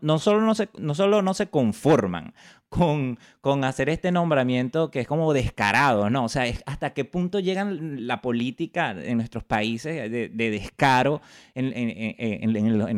no 0.01 0.19
solo 0.19 0.41
no 0.41 0.55
se, 0.57 0.71
no 0.77 0.95
solo 0.97 1.23
no 1.23 1.35
se 1.35 1.51
conforman 1.51 2.35
con, 2.69 3.19
con 3.41 3.65
hacer 3.65 3.89
este 3.89 4.11
nombramiento 4.11 4.91
que 4.91 5.01
es 5.01 5.07
como 5.07 5.33
descarado, 5.33 6.11
¿no? 6.11 6.25
O 6.25 6.29
sea, 6.29 6.45
hasta 6.67 6.91
qué 6.91 7.05
punto 7.05 7.39
llegan 7.39 8.07
la 8.07 8.21
política 8.21 8.91
en 8.91 9.19
nuestros 9.19 9.45
países 9.45 10.11
de, 10.11 10.29
descaro 10.51 11.21
en, 11.55 11.73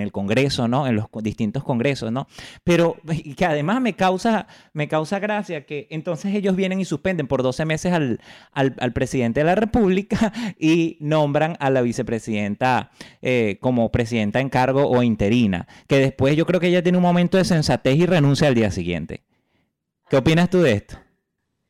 el, 0.00 0.12
Congreso, 0.12 0.68
¿no? 0.68 0.86
En 0.86 0.96
los 0.96 1.06
distintos 1.22 1.64
congresos, 1.64 2.10
¿no? 2.10 2.26
Pero 2.64 2.96
que 3.36 3.44
además 3.44 3.80
me 3.80 3.94
causa, 3.94 4.46
me 4.72 4.88
causa 4.88 5.18
gracia 5.18 5.66
que 5.66 5.86
entonces 5.90 6.34
ellos 6.34 6.56
vienen 6.56 6.80
y 6.80 6.84
suspenden 6.84 7.26
por 7.26 7.42
12 7.42 7.64
meses 7.64 7.92
al 7.92 8.92
presidente 8.92 9.40
de 9.40 9.44
la 9.44 9.54
República 9.54 10.32
y 10.58 10.96
nombran 11.00 11.56
a 11.60 11.70
la 11.70 11.82
vicepresidenta 11.82 12.90
eh, 13.22 13.58
como 13.60 13.90
presidenta 13.90 14.40
en 14.40 14.48
cargo 14.48 14.88
o 14.88 15.02
interina, 15.02 15.66
que 15.86 15.98
después 15.98 16.36
yo 16.36 16.46
creo 16.46 16.60
que 16.60 16.68
ella 16.68 16.82
tiene 16.82 16.98
un 16.98 17.02
momento 17.02 17.36
de 17.36 17.44
sensatez 17.44 17.96
y 17.96 18.06
renuncia 18.06 18.48
al 18.48 18.54
día 18.54 18.70
siguiente. 18.70 19.22
¿Qué 20.08 20.16
opinas 20.16 20.48
tú 20.48 20.60
de 20.60 20.72
esto? 20.72 20.98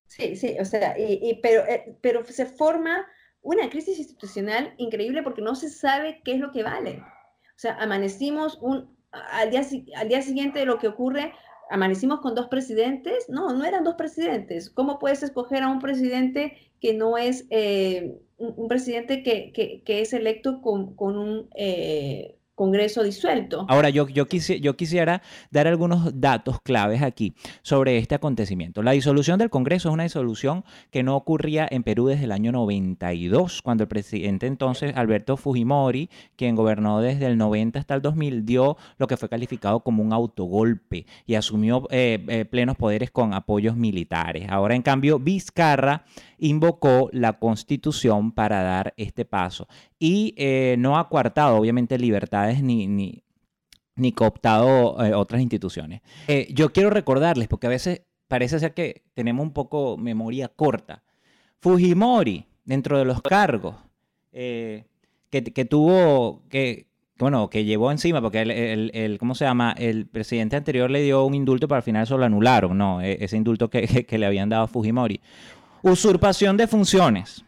Sí, 0.07 0.37
sí, 0.37 0.57
o 0.61 0.65
sea, 0.65 0.95
pero, 1.43 1.67
eh, 1.67 1.97
pero 2.01 2.25
se 2.25 2.47
forma 2.47 3.07
una 3.43 3.69
crisis 3.71 3.99
institucional 3.99 4.75
increíble 4.79 5.23
porque 5.23 5.43
no 5.43 5.55
se 5.55 5.69
sabe 5.69 6.21
qué 6.25 6.33
es 6.33 6.41
lo 6.41 6.53
que 6.53 6.63
vale. 6.63 7.03
O 7.03 7.59
sea, 7.59 7.77
amanecimos 7.81 8.59
un, 8.61 8.97
al, 9.11 9.51
día, 9.51 9.63
al 9.97 10.09
día 10.09 10.23
siguiente 10.23 10.61
de 10.61 10.67
lo 10.67 10.79
que 10.79 10.89
ocurre, 10.89 11.33
amanecimos 11.71 12.21
con 12.21 12.35
dos 12.35 12.49
presidentes. 12.49 13.29
No, 13.29 13.53
no 13.53 13.65
eran 13.65 13.85
dos 13.85 13.95
presidentes. 13.95 14.71
¿Cómo 14.71 14.99
puedes 14.99 15.23
escoger 15.23 15.63
a 15.63 15.69
un 15.69 15.81
presidente 15.81 16.57
que 16.81 16.95
no 16.95 17.19
es 17.19 17.47
eh, 17.51 18.21
un, 18.37 18.69
presidente 18.69 19.23
que, 19.23 19.53
que, 19.53 19.83
que, 19.83 20.01
es 20.01 20.13
electo 20.13 20.63
con, 20.63 20.95
con 20.95 21.19
un, 21.19 21.49
eh, 21.57 22.38
Congreso 22.59 23.05
disuelto. 23.05 23.65
Ahora, 23.69 23.89
yo, 23.89 24.09
yo, 24.09 24.27
yo 24.27 24.77
quisiera 24.77 25.23
dar 25.53 25.69
algunos 25.69 26.21
datos 26.21 26.61
claves 26.61 27.03
aquí 27.03 27.35
sobre 27.63 27.99
este 27.99 28.17
acontecimiento. 28.17 28.83
La 28.83 28.91
disolución 28.91 29.39
del 29.39 29.49
Congreso 29.49 29.89
es 29.89 29.93
una 29.95 30.03
disolución 30.03 30.65
que 30.91 31.05
no 31.05 31.15
ocurría 31.15 31.69
en 31.71 31.85
Perú 31.85 32.09
desde 32.09 32.25
el 32.25 32.33
año 32.33 32.51
92, 32.51 33.63
cuando 33.63 33.85
el 33.85 33.89
presidente 33.89 34.49
entonces, 34.49 34.93
Alberto 34.97 35.37
Fujimori, 35.37 36.11
quien 36.35 36.57
gobernó 36.57 37.01
desde 37.01 37.27
el 37.27 37.39
90 37.39 37.79
hasta 37.79 37.95
el 37.95 38.03
2000, 38.03 38.45
dio 38.45 38.77
lo 38.97 39.07
que 39.07 39.17
fue 39.17 39.29
calificado 39.29 39.79
como 39.81 40.03
un 40.03 40.13
autogolpe 40.13 41.07
y 41.27 41.37
asumió 41.37 41.87
eh, 41.91 42.25
eh, 42.27 42.45
plenos 42.45 42.77
poderes 42.77 43.13
con 43.13 43.35
apoyos 43.35 43.77
militares. 43.77 44.49
Ahora, 44.49 44.75
en 44.75 44.83
cambio, 44.83 45.21
Vizcarra 45.21 46.05
invocó 46.39 47.09
la 47.13 47.39
constitución 47.39 48.33
para 48.33 48.63
dar 48.63 48.95
este 48.97 49.25
paso 49.25 49.69
y 49.99 50.35
eh, 50.37 50.77
no 50.79 50.99
ha 50.99 51.09
coartado, 51.09 51.57
obviamente, 51.57 51.99
libertades 51.99 52.63
ni, 52.63 52.87
ni, 52.87 53.25
ni 53.97 54.13
cooptado 54.13 55.05
eh, 55.05 55.15
otras 55.15 55.41
instituciones. 55.43 56.03
Eh, 56.29 56.49
yo 56.53 56.73
quiero 56.73 56.91
recordarles, 56.91 57.49
porque 57.49 57.67
a 57.67 57.71
veces 57.71 58.03
parece 58.29 58.59
ser 58.59 58.75
que 58.75 59.03
tenemos 59.15 59.45
un 59.45 59.53
poco 59.53 59.97
memoria 59.97 60.49
corta. 60.49 61.03
Fujimori, 61.61 62.47
dentro 62.65 62.99
de 62.99 63.05
los 63.05 63.21
cargos 63.23 63.75
que, 64.31 64.85
que, 65.31 65.65
tuvo, 65.65 66.45
que, 66.49 66.87
bueno, 67.19 67.51
que 67.51 67.65
llevó 67.65 67.91
encima, 67.91 68.21
porque 68.21 68.43
el, 68.43 68.91
el, 68.95 69.19
¿cómo 69.19 69.35
se 69.35 69.45
llama? 69.45 69.75
El 69.77 70.07
presidente 70.07 70.55
anterior 70.55 70.89
le 70.91 71.03
dio 71.03 71.25
un 71.25 71.35
indulto, 71.35 71.67
pero 71.67 71.77
al 71.77 71.83
final 71.83 72.05
eso 72.05 72.17
lo 72.17 72.25
anularon, 72.25 72.79
¿no? 72.79 73.01
E, 73.01 73.25
ese 73.25 73.37
indulto 73.37 73.69
que, 73.69 74.07
que 74.07 74.19
le 74.19 74.27
habían 74.27 74.49
dado 74.49 74.65
a 74.65 74.69
Fujimori. 74.69 75.21
Usurpación 75.83 76.57
de 76.57 76.69
funciones. 76.69 77.45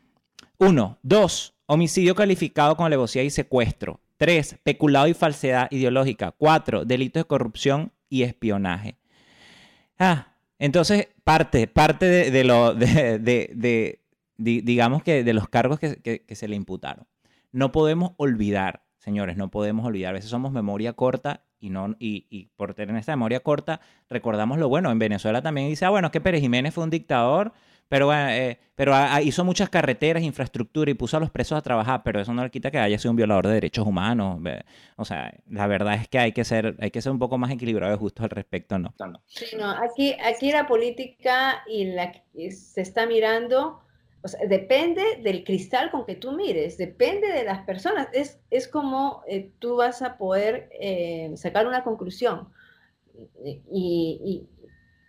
Uno. 0.59 0.99
Dos. 1.03 1.55
Homicidio 1.73 2.17
calificado 2.17 2.77
con 2.77 2.87
alevosía 2.87 3.23
y 3.23 3.31
secuestro. 3.31 4.01
Tres. 4.17 4.57
Peculado 4.65 5.07
y 5.07 5.15
falsedad 5.15 5.69
ideológica. 5.71 6.33
Cuatro. 6.33 6.85
Delitos 6.85 7.21
de 7.21 7.29
corrupción 7.29 7.93
y 8.09 8.25
espionaje. 8.25 8.97
Ah, 9.97 10.35
entonces 10.59 11.07
parte, 11.23 11.69
parte 11.69 12.07
de, 12.33 12.43
lo, 12.43 12.75
de, 12.75 14.01
digamos 14.37 15.05
que 15.05 15.23
de 15.23 15.33
los 15.33 15.49
cargos 15.49 15.79
que, 15.79 16.25
se 16.29 16.49
le 16.49 16.57
imputaron. 16.57 17.07
No 17.53 17.71
podemos 17.71 18.15
olvidar, 18.17 18.83
señores, 18.99 19.37
no 19.37 19.53
podemos 19.53 19.87
olvidar. 19.87 20.11
A 20.11 20.15
veces 20.15 20.29
somos 20.29 20.51
memoria 20.51 20.95
corta 20.95 21.45
y, 21.61 21.71
no, 21.71 21.95
y, 22.01 22.27
y, 22.31 22.47
por 22.57 22.75
tener 22.75 22.97
esta 22.97 23.13
memoria 23.13 23.45
corta 23.45 23.81
recordamos 24.09 24.59
lo 24.59 24.69
bueno. 24.69 24.91
En 24.91 24.99
Venezuela 24.99 25.41
también 25.41 25.69
dice, 25.69 25.85
ah, 25.85 25.91
bueno, 25.91 26.11
que 26.11 26.21
Pérez 26.21 26.41
Jiménez 26.41 26.75
fue 26.75 26.83
un 26.83 26.91
dictador 26.91 27.53
pero, 27.91 28.15
eh, 28.15 28.57
pero 28.77 28.95
hizo 29.21 29.45
muchas 29.45 29.69
carreteras, 29.69 30.23
infraestructura 30.23 30.93
y 30.93 30.95
puso 30.95 31.17
a 31.17 31.21
los 31.21 31.33
presos 31.33 31.59
a 31.59 31.61
trabajar, 31.61 32.03
pero 32.05 32.21
eso 32.21 32.33
no 32.33 32.45
le 32.45 32.51
quita 32.51 32.71
que 32.71 32.79
haya 32.79 32.97
sido 33.01 33.11
un 33.11 33.17
violador 33.17 33.49
de 33.49 33.55
derechos 33.55 33.85
humanos. 33.85 34.41
O 34.95 35.05
sea, 35.05 35.35
la 35.51 35.67
verdad 35.67 35.95
es 35.95 36.07
que 36.07 36.21
hay 36.21 36.31
que 36.31 36.45
ser, 36.45 36.77
hay 36.79 36.93
que 36.93 37.03
ser 37.03 37.11
un 37.11 37.19
poco 37.19 37.37
más 37.37 37.51
equilibrado 37.51 37.93
y 37.93 37.99
justo 37.99 38.23
al 38.23 38.31
respecto, 38.31 38.79
¿no? 38.79 38.95
Sí, 39.27 39.57
no, 39.59 39.69
aquí, 39.71 40.15
aquí 40.25 40.53
la 40.53 40.69
política 40.69 41.65
y 41.67 41.87
la 41.87 42.13
se 42.53 42.81
está 42.81 43.07
mirando, 43.07 43.81
o 44.23 44.29
sea, 44.29 44.47
depende 44.47 45.03
del 45.25 45.43
cristal 45.43 45.91
con 45.91 46.07
que 46.07 46.15
tú 46.15 46.31
mires, 46.31 46.79
depende 46.79 47.27
de 47.27 47.43
las 47.43 47.65
personas. 47.65 48.07
Es, 48.13 48.39
es 48.51 48.69
como 48.69 49.25
eh, 49.27 49.51
tú 49.59 49.75
vas 49.75 50.01
a 50.01 50.17
poder 50.17 50.71
eh, 50.81 51.33
sacar 51.35 51.67
una 51.67 51.83
conclusión. 51.83 52.49
y, 53.43 54.47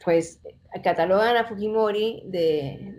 pues 0.03 0.41
catalogan 0.83 1.37
a 1.37 1.45
Fujimori 1.45 2.23
de, 2.25 2.95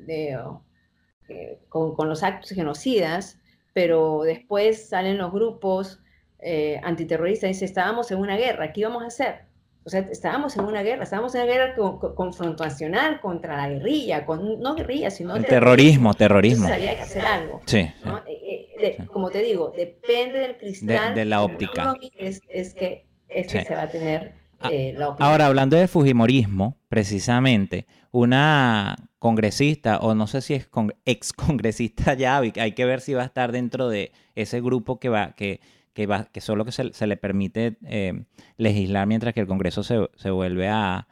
eh, 1.28 1.58
con, 1.68 2.08
los 2.08 2.22
actos 2.22 2.50
genocidas, 2.50 3.38
pero 3.72 4.22
después 4.22 4.88
salen 4.88 5.18
los 5.18 5.32
grupos 5.32 6.00
eh, 6.38 6.80
antiterroristas 6.82 7.48
y 7.48 7.52
dicen, 7.52 7.66
estábamos 7.66 8.10
en 8.10 8.18
una 8.18 8.36
guerra, 8.36 8.72
¿qué 8.72 8.80
íbamos 8.80 9.02
a 9.02 9.06
hacer? 9.06 9.52
O 9.84 9.90
sea, 9.90 10.00
estábamos 10.12 10.56
en 10.56 10.64
una 10.64 10.82
guerra, 10.82 11.02
estábamos 11.02 11.34
en 11.34 11.42
una 11.42 11.52
guerra 11.52 11.74
confrontacional 12.14 13.20
contra 13.20 13.56
la 13.56 13.68
guerrilla, 13.68 14.24
con, 14.26 14.60
no 14.60 14.76
guerrilla, 14.76 15.10
sino... 15.10 15.34
El 15.34 15.44
terrorismo, 15.44 16.14
terrorismo. 16.14 16.68
había 16.68 16.94
que 16.94 17.02
hacer 17.02 17.26
algo. 17.26 17.60
Sí. 17.66 17.90
Eh, 18.28 18.98
como 19.12 19.30
te 19.30 19.42
digo, 19.42 19.72
depende 19.76 20.38
del 20.38 20.56
cristal. 20.56 21.16
De, 21.16 21.24
la 21.24 21.42
óptica. 21.42 21.96
Es, 22.16 22.40
es 22.48 22.74
que, 22.74 23.06
es 23.28 23.52
que 23.52 23.64
se 23.64 23.74
va 23.74 23.82
a 23.82 23.88
tener 23.88 24.41
Ah, 24.62 24.68
eh, 24.72 24.96
ahora, 25.18 25.46
hablando 25.46 25.76
de 25.76 25.88
Fujimorismo, 25.88 26.76
precisamente, 26.88 27.86
una 28.10 28.96
congresista, 29.18 29.98
o 29.98 30.14
no 30.14 30.26
sé 30.26 30.40
si 30.40 30.54
es 30.54 30.68
ex 31.04 31.32
congresista 31.32 32.14
ya, 32.14 32.38
hay 32.38 32.72
que 32.72 32.84
ver 32.84 33.00
si 33.00 33.14
va 33.14 33.22
a 33.22 33.26
estar 33.26 33.52
dentro 33.52 33.88
de 33.88 34.12
ese 34.34 34.60
grupo 34.60 34.98
que 34.98 35.08
va, 35.08 35.32
que, 35.32 35.60
que 35.92 36.06
va, 36.06 36.24
que 36.24 36.40
solo 36.40 36.64
que 36.64 36.72
se, 36.72 37.06
le 37.06 37.16
permite 37.16 37.76
eh, 37.84 38.24
legislar 38.56 39.06
mientras 39.06 39.34
que 39.34 39.40
el 39.40 39.46
Congreso 39.46 39.82
se, 39.82 40.30
vuelve 40.30 40.68
a, 40.68 41.06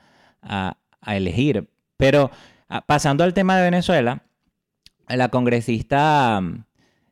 elegir. 1.07 1.69
Pero 1.97 2.31
ah, 2.69 2.85
pasando 2.87 3.25
al 3.25 3.35
tema 3.35 3.57
de 3.57 3.65
Venezuela, 3.65 4.23
la 5.09 5.29
congresista 5.29 6.41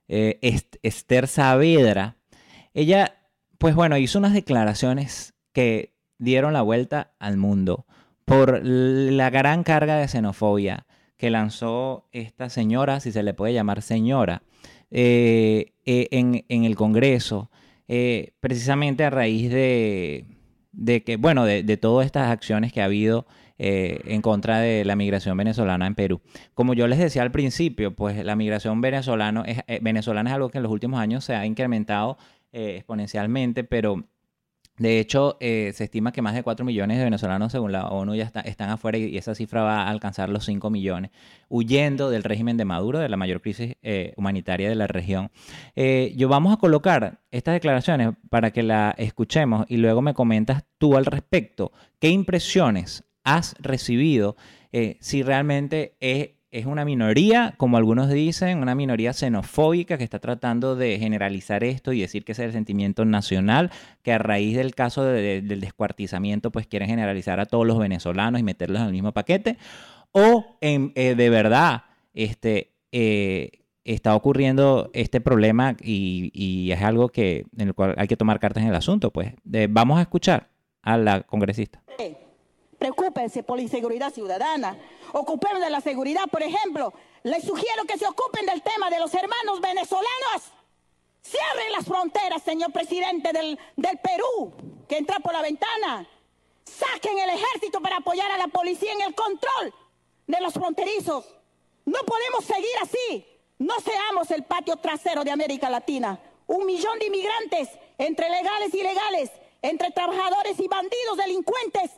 eh, 0.08 0.38
Esther 0.82 1.26
Saavedra, 1.26 2.16
ella, 2.74 3.18
pues 3.58 3.74
bueno, 3.74 3.96
hizo 3.98 4.18
unas 4.18 4.32
declaraciones 4.32 5.34
que 5.52 5.97
dieron 6.18 6.52
la 6.52 6.62
vuelta 6.62 7.12
al 7.18 7.36
mundo 7.36 7.86
por 8.24 8.60
la 8.62 9.30
gran 9.30 9.64
carga 9.64 9.96
de 9.96 10.06
xenofobia 10.06 10.86
que 11.16 11.30
lanzó 11.30 12.08
esta 12.12 12.48
señora, 12.48 13.00
si 13.00 13.10
se 13.10 13.22
le 13.22 13.34
puede 13.34 13.52
llamar 13.52 13.82
señora, 13.82 14.42
eh, 14.90 15.72
eh, 15.84 16.08
en, 16.12 16.64
el 16.64 16.76
Congreso, 16.76 17.50
eh, 17.88 18.32
precisamente 18.40 19.04
a 19.04 19.10
raíz 19.10 19.50
de, 19.50 20.24
que, 21.04 21.16
bueno, 21.16 21.44
de, 21.44 21.76
todas 21.76 22.06
estas 22.06 22.30
acciones 22.30 22.72
que 22.72 22.80
ha 22.80 22.84
habido 22.84 23.26
en 23.60 24.22
contra 24.22 24.60
de 24.60 24.84
la 24.84 24.94
migración 24.94 25.36
venezolana 25.36 25.88
en 25.88 25.96
Perú. 25.96 26.20
Como 26.54 26.74
yo 26.74 26.86
les 26.86 27.00
decía 27.00 27.22
al 27.22 27.32
principio, 27.32 27.96
pues 27.96 28.24
la 28.24 28.36
migración 28.36 28.80
venezolana 28.80 29.42
es 29.44 30.32
algo 30.32 30.48
que 30.50 30.58
en 30.58 30.62
los 30.62 30.70
últimos 30.70 31.00
años 31.00 31.24
se 31.24 31.34
ha 31.34 31.44
incrementado 31.44 32.18
exponencialmente, 32.52 33.64
pero 33.64 34.04
de 34.78 35.00
hecho, 35.00 35.36
eh, 35.40 35.72
se 35.74 35.84
estima 35.84 36.12
que 36.12 36.22
más 36.22 36.34
de 36.34 36.42
4 36.42 36.64
millones 36.64 36.98
de 36.98 37.04
venezolanos, 37.04 37.50
según 37.50 37.72
la 37.72 37.88
ONU, 37.88 38.14
ya 38.14 38.30
están 38.44 38.70
afuera 38.70 38.96
y 38.96 39.16
esa 39.16 39.34
cifra 39.34 39.62
va 39.62 39.82
a 39.82 39.90
alcanzar 39.90 40.28
los 40.28 40.44
5 40.44 40.70
millones, 40.70 41.10
huyendo 41.48 42.10
del 42.10 42.22
régimen 42.22 42.56
de 42.56 42.64
Maduro, 42.64 43.00
de 43.00 43.08
la 43.08 43.16
mayor 43.16 43.40
crisis 43.40 43.76
eh, 43.82 44.14
humanitaria 44.16 44.68
de 44.68 44.76
la 44.76 44.86
región. 44.86 45.30
Eh, 45.74 46.14
yo 46.16 46.28
vamos 46.28 46.52
a 46.52 46.58
colocar 46.58 47.20
estas 47.32 47.54
declaraciones 47.54 48.10
para 48.30 48.52
que 48.52 48.62
la 48.62 48.94
escuchemos 48.96 49.66
y 49.68 49.78
luego 49.78 50.00
me 50.00 50.14
comentas 50.14 50.64
tú 50.78 50.96
al 50.96 51.06
respecto. 51.06 51.72
¿Qué 51.98 52.10
impresiones 52.10 53.04
has 53.24 53.54
recibido? 53.60 54.36
si 55.00 55.22
realmente 55.22 55.96
es 55.98 56.28
es 56.50 56.66
una 56.66 56.84
minoría, 56.84 57.54
como 57.58 57.76
algunos 57.76 58.08
dicen, 58.08 58.58
una 58.58 58.74
minoría 58.74 59.12
xenofóbica 59.12 59.98
que 59.98 60.04
está 60.04 60.18
tratando 60.18 60.76
de 60.76 60.98
generalizar 60.98 61.62
esto 61.62 61.92
y 61.92 62.00
decir 62.00 62.24
que 62.24 62.32
es 62.32 62.38
el 62.38 62.52
sentimiento 62.52 63.04
nacional, 63.04 63.70
que 64.02 64.12
a 64.12 64.18
raíz 64.18 64.56
del 64.56 64.74
caso 64.74 65.04
del 65.04 65.60
descuartizamiento 65.60 66.50
pues 66.50 66.66
quieren 66.66 66.88
generalizar 66.88 67.38
a 67.40 67.46
todos 67.46 67.66
los 67.66 67.78
venezolanos 67.78 68.40
y 68.40 68.44
meterlos 68.44 68.80
en 68.80 68.86
el 68.86 68.92
mismo 68.92 69.12
paquete, 69.12 69.58
o 70.12 70.56
en, 70.60 70.92
eh, 70.94 71.14
de 71.14 71.30
verdad 71.30 71.84
este, 72.14 72.72
eh, 72.92 73.50
está 73.84 74.14
ocurriendo 74.14 74.90
este 74.94 75.20
problema 75.20 75.76
y, 75.82 76.70
es 76.72 76.82
algo 76.82 77.10
que, 77.10 77.44
en 77.58 77.68
el 77.68 77.74
cual 77.74 77.94
hay 77.98 78.08
que 78.08 78.16
tomar 78.16 78.40
cartas 78.40 78.62
en 78.62 78.70
el 78.70 78.74
asunto. 78.74 79.10
Pues 79.10 79.34
vamos 79.68 79.98
a 79.98 80.02
escuchar 80.02 80.48
a 80.82 80.96
la 80.96 81.22
congresista. 81.22 81.82
Preocúpense 82.78 83.42
por 83.42 83.56
la 83.56 83.62
inseguridad 83.62 84.12
ciudadana. 84.12 84.78
Ocupemos 85.12 85.60
de 85.60 85.70
la 85.70 85.80
seguridad, 85.80 86.26
por 86.30 86.42
ejemplo. 86.42 86.92
Les 87.24 87.44
sugiero 87.44 87.84
que 87.84 87.98
se 87.98 88.06
ocupen 88.06 88.46
del 88.46 88.62
tema 88.62 88.88
de 88.88 89.00
los 89.00 89.12
hermanos 89.14 89.60
venezolanos. 89.60 90.52
Cierren 91.22 91.72
las 91.72 91.84
fronteras, 91.84 92.42
señor 92.42 92.72
presidente 92.72 93.32
del, 93.32 93.58
del 93.76 93.98
Perú, 93.98 94.52
que 94.88 94.98
entra 94.98 95.18
por 95.18 95.32
la 95.32 95.42
ventana. 95.42 96.08
Saquen 96.64 97.18
el 97.18 97.30
ejército 97.30 97.80
para 97.80 97.96
apoyar 97.96 98.30
a 98.30 98.38
la 98.38 98.48
policía 98.48 98.92
en 98.92 99.02
el 99.02 99.14
control 99.14 99.74
de 100.26 100.40
los 100.40 100.54
fronterizos. 100.54 101.26
No 101.84 101.98
podemos 102.06 102.44
seguir 102.44 102.76
así. 102.80 103.26
No 103.58 103.74
seamos 103.80 104.30
el 104.30 104.44
patio 104.44 104.76
trasero 104.76 105.24
de 105.24 105.32
América 105.32 105.68
Latina. 105.68 106.20
Un 106.46 106.64
millón 106.64 106.98
de 107.00 107.06
inmigrantes, 107.06 107.68
entre 107.98 108.30
legales 108.30 108.72
y 108.72 108.78
ilegales, 108.78 109.32
entre 109.62 109.90
trabajadores 109.90 110.60
y 110.60 110.68
bandidos 110.68 111.16
delincuentes 111.16 111.90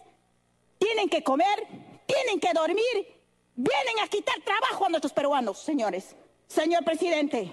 tienen 0.81 1.09
que 1.09 1.23
comer, 1.23 1.69
tienen 2.07 2.41
que 2.41 2.53
dormir, 2.53 3.07
vienen 3.55 4.01
a 4.03 4.09
quitar 4.09 4.41
trabajo 4.41 4.87
a 4.87 4.89
nuestros 4.89 5.13
peruanos, 5.13 5.59
señores. 5.59 6.17
Señor 6.49 6.85
presidente, 6.85 7.49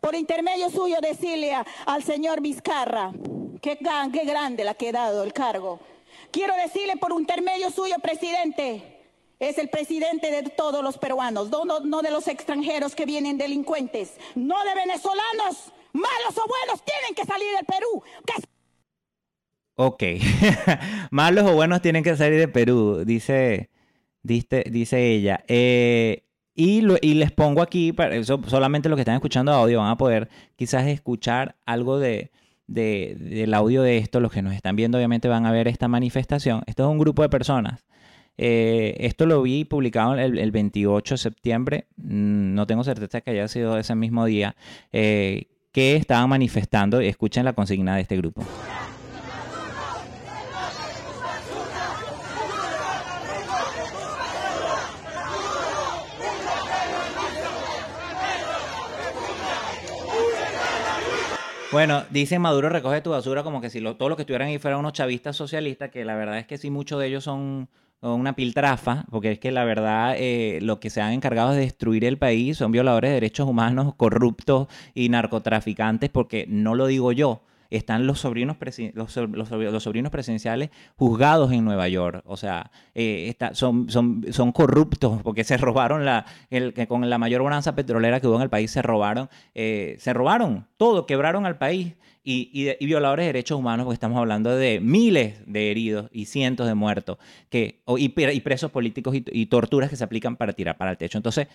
por 0.00 0.14
intermedio 0.14 0.68
suyo 0.68 0.96
decirle 1.00 1.54
al 1.86 2.02
señor 2.02 2.42
Vizcarra, 2.42 3.12
que 3.62 3.78
qué 3.78 4.24
grande 4.24 4.64
le 4.64 4.70
ha 4.70 4.74
quedado 4.74 5.22
el 5.22 5.32
cargo. 5.32 5.78
Quiero 6.30 6.54
decirle 6.56 6.96
por 6.96 7.12
intermedio 7.12 7.70
suyo, 7.70 7.94
presidente, 8.02 9.00
es 9.38 9.56
el 9.58 9.70
presidente 9.70 10.30
de 10.30 10.42
todos 10.50 10.82
los 10.82 10.98
peruanos, 10.98 11.48
no, 11.48 11.64
no, 11.64 12.02
de 12.02 12.10
los 12.10 12.26
extranjeros 12.28 12.94
que 12.94 13.06
vienen 13.06 13.38
delincuentes, 13.38 14.14
no 14.34 14.62
de 14.64 14.74
venezolanos, 14.74 15.72
Malos 15.92 16.38
o 16.38 16.48
buenos 16.48 16.82
tienen 16.84 17.14
que 17.14 17.24
salir 17.24 17.54
del 17.54 17.66
Perú. 17.66 18.02
Ok. 19.76 20.02
Malos 21.10 21.44
o 21.44 21.54
buenos 21.54 21.82
tienen 21.82 22.04
que 22.04 22.16
salir 22.16 22.38
de 22.38 22.48
Perú, 22.48 23.04
dice, 23.06 23.70
dice, 24.22 24.64
dice 24.70 25.10
ella. 25.10 25.44
Eh, 25.48 26.24
y, 26.54 26.82
y, 27.00 27.14
les 27.14 27.32
pongo 27.32 27.62
aquí, 27.62 27.92
para 27.92 28.14
eso, 28.14 28.40
solamente 28.46 28.88
los 28.90 28.96
que 28.96 29.02
están 29.02 29.14
escuchando 29.14 29.52
audio 29.52 29.78
van 29.78 29.90
a 29.90 29.96
poder 29.96 30.28
quizás 30.56 30.86
escuchar 30.86 31.56
algo 31.64 31.98
de, 31.98 32.30
del 32.66 33.54
audio 33.54 33.82
de 33.82 33.98
esto. 33.98 34.20
Los 34.20 34.32
que 34.32 34.42
nos 34.42 34.54
están 34.54 34.76
viendo 34.76 34.98
obviamente 34.98 35.28
van 35.28 35.46
a 35.46 35.52
ver 35.52 35.68
esta 35.68 35.88
manifestación. 35.88 36.62
Esto 36.66 36.84
es 36.84 36.90
un 36.90 36.98
grupo 36.98 37.22
de 37.22 37.30
personas. 37.30 37.86
Eh, 38.38 38.96
esto 39.00 39.26
lo 39.26 39.42
vi 39.42 39.64
publicado 39.64 40.14
el, 40.14 40.38
el, 40.38 40.50
28 40.50 41.14
de 41.14 41.18
septiembre. 41.18 41.86
Mm, 41.96 42.54
no 42.54 42.66
tengo 42.66 42.84
certeza 42.84 43.20
que 43.20 43.30
haya 43.30 43.48
sido 43.48 43.78
ese 43.78 43.94
mismo 43.94 44.24
día. 44.26 44.54
Eh, 44.92 45.46
que 45.72 45.96
estaban 45.96 46.28
manifestando. 46.28 47.00
Escuchen 47.00 47.44
la 47.44 47.54
consigna 47.54 47.96
de 47.96 48.02
este 48.02 48.16
grupo. 48.16 48.44
Bueno, 61.72 62.04
dice 62.10 62.38
Maduro 62.38 62.68
recoge 62.68 63.00
tu 63.00 63.12
basura 63.12 63.42
como 63.42 63.62
que 63.62 63.70
si 63.70 63.80
todos 63.80 64.10
los 64.10 64.16
que 64.16 64.24
estuvieran 64.24 64.48
ahí 64.48 64.58
fueran 64.58 64.80
unos 64.80 64.92
chavistas 64.92 65.36
socialistas, 65.36 65.88
que 65.88 66.04
la 66.04 66.14
verdad 66.14 66.38
es 66.38 66.46
que 66.46 66.58
sí, 66.58 66.68
muchos 66.68 67.00
de 67.00 67.06
ellos 67.06 67.24
son 67.24 67.66
una 68.02 68.34
piltrafa, 68.34 69.06
porque 69.10 69.32
es 69.32 69.38
que 69.38 69.52
la 69.52 69.64
verdad 69.64 70.14
eh, 70.18 70.58
lo 70.60 70.80
que 70.80 70.90
se 70.90 71.00
han 71.00 71.14
encargado 71.14 71.52
de 71.52 71.60
destruir 71.60 72.04
el 72.04 72.18
país 72.18 72.58
son 72.58 72.72
violadores 72.72 73.08
de 73.08 73.14
derechos 73.14 73.48
humanos, 73.48 73.94
corruptos 73.96 74.68
y 74.92 75.08
narcotraficantes, 75.08 76.10
porque 76.10 76.44
no 76.46 76.74
lo 76.74 76.86
digo 76.88 77.10
yo, 77.12 77.40
están 77.76 78.06
los 78.06 78.20
sobrinos, 78.20 78.56
los, 78.94 79.16
los, 79.16 79.82
sobrinos 79.82 80.12
presidenciales 80.12 80.70
juzgados 80.96 81.52
en 81.52 81.64
Nueva 81.64 81.88
York. 81.88 82.22
O 82.26 82.36
sea, 82.36 82.70
eh, 82.94 83.34
son, 83.52 83.88
son, 83.88 84.26
son 84.30 84.52
corruptos 84.52 85.22
porque 85.22 85.44
se 85.44 85.56
robaron 85.56 86.04
la, 86.04 86.26
el, 86.50 86.74
que 86.74 86.86
con 86.86 87.08
la 87.08 87.18
mayor 87.18 87.42
bonanza 87.42 87.74
petrolera 87.74 88.20
que 88.20 88.26
hubo 88.26 88.36
en 88.36 88.42
el 88.42 88.50
país, 88.50 88.70
se 88.70 88.82
robaron, 88.82 89.28
eh, 89.54 89.96
se 89.98 90.12
robaron 90.12 90.66
todo, 90.76 91.06
quebraron 91.06 91.46
al 91.46 91.58
país. 91.58 91.94
Y, 92.24 92.76
y, 92.78 92.86
violadores 92.86 93.24
de 93.24 93.32
derechos 93.32 93.58
humanos, 93.58 93.82
porque 93.82 93.94
estamos 93.94 94.16
hablando 94.16 94.54
de 94.54 94.78
miles 94.78 95.42
de 95.44 95.72
heridos 95.72 96.08
y 96.12 96.26
cientos 96.26 96.68
de 96.68 96.74
muertos 96.74 97.18
que, 97.48 97.82
y, 97.98 98.08
presos 98.10 98.70
políticos 98.70 99.16
y, 99.16 99.46
torturas 99.46 99.90
que 99.90 99.96
se 99.96 100.04
aplican 100.04 100.36
para 100.36 100.52
tirar 100.52 100.76
para 100.76 100.92
el 100.92 100.98
techo. 100.98 101.18
Entonces, 101.18 101.48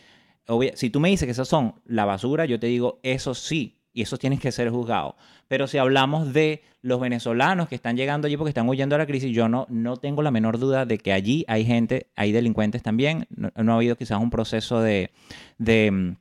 si 0.73 0.89
tú 0.89 0.99
me 0.99 1.07
dices 1.07 1.25
que 1.25 1.31
esos 1.31 1.47
son 1.47 1.75
la 1.85 2.03
basura, 2.03 2.43
yo 2.43 2.59
te 2.59 2.67
digo, 2.67 2.99
eso 3.01 3.33
sí, 3.33 3.76
y 3.97 4.03
esos 4.03 4.19
tienen 4.19 4.37
que 4.37 4.51
ser 4.51 4.69
juzgados. 4.69 5.15
Pero 5.47 5.65
si 5.65 5.79
hablamos 5.79 6.31
de 6.31 6.61
los 6.83 6.99
venezolanos 6.99 7.67
que 7.67 7.73
están 7.73 7.97
llegando 7.97 8.27
allí 8.27 8.37
porque 8.37 8.49
están 8.49 8.69
huyendo 8.69 8.93
de 8.93 8.99
la 8.99 9.07
crisis, 9.07 9.35
yo 9.35 9.49
no, 9.49 9.65
no 9.69 9.97
tengo 9.97 10.21
la 10.21 10.29
menor 10.29 10.59
duda 10.59 10.85
de 10.85 10.99
que 10.99 11.13
allí 11.13 11.43
hay 11.47 11.65
gente, 11.65 12.05
hay 12.15 12.31
delincuentes 12.31 12.83
también. 12.83 13.25
No, 13.29 13.73
ha 13.73 13.75
habido 13.75 13.95
quizás 13.95 14.21
un 14.21 14.29
proceso 14.29 14.81
de, 14.81 15.09
de 15.57 16.15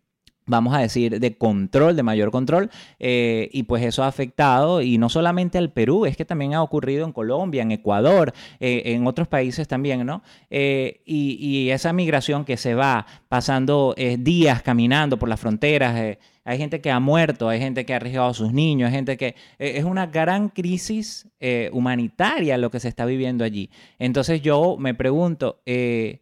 vamos 0.47 0.75
a 0.75 0.79
decir, 0.79 1.19
de 1.19 1.37
control, 1.37 1.97
de 1.97 2.03
mayor 2.03 2.31
control, 2.31 2.71
eh, 2.99 3.51
y 3.53 3.65
pues 3.65 3.85
eso 3.85 4.05
ha 4.05 4.07
afectado, 4.07 4.81
y 4.81 4.97
no 4.97 5.09
solamente 5.09 5.59
al 5.59 5.73
Perú, 5.73 6.07
es 6.07 6.17
que 6.17 6.25
también 6.25 6.55
ha 6.55 6.63
ocurrido 6.63 7.05
en 7.05 7.13
Colombia, 7.13 7.63
en 7.63 7.73
Ecuador, 7.73 8.33
eh, 8.61 8.83
en 8.87 9.07
otros 9.07 9.27
países 9.27 9.67
también, 9.67 10.07
¿no? 10.07 10.23
Eh, 10.51 11.03
y, 11.05 11.37
y, 11.41 11.71
esa 11.71 11.93
migración 11.93 12.45
que 12.45 12.57
se 12.57 12.75
va 12.75 13.07
pasando 13.29 13.95
días 14.19 14.63
caminando 14.63 15.19
por 15.19 15.29
las 15.29 15.41
fronteras, 15.41 16.17
hay 16.45 16.59
gente 16.59 16.81
que 16.81 16.91
ha 16.93 17.01
muerto, 17.01 17.49
hay 17.49 17.59
gente 17.59 17.85
que 17.85 17.93
ha 17.93 17.97
arriesgado 17.97 18.29
a 18.29 18.35
sus 18.35 18.53
niños, 18.53 18.89
hay 18.89 18.95
gente 18.95 19.17
que... 19.17 19.35
es 19.59 19.85
una 19.85 20.07
gran 20.07 20.49
crisis 20.49 21.27
humanitaria 21.73 22.57
lo 22.57 22.71
que 22.71 22.79
se 22.79 22.89
está 22.89 23.05
viviendo 23.05 23.45
allí. 23.45 23.69
Entonces 23.99 24.43
yo 24.43 24.77
me 24.79 24.95
pregunto... 24.95 25.61
Eh, 25.67 26.21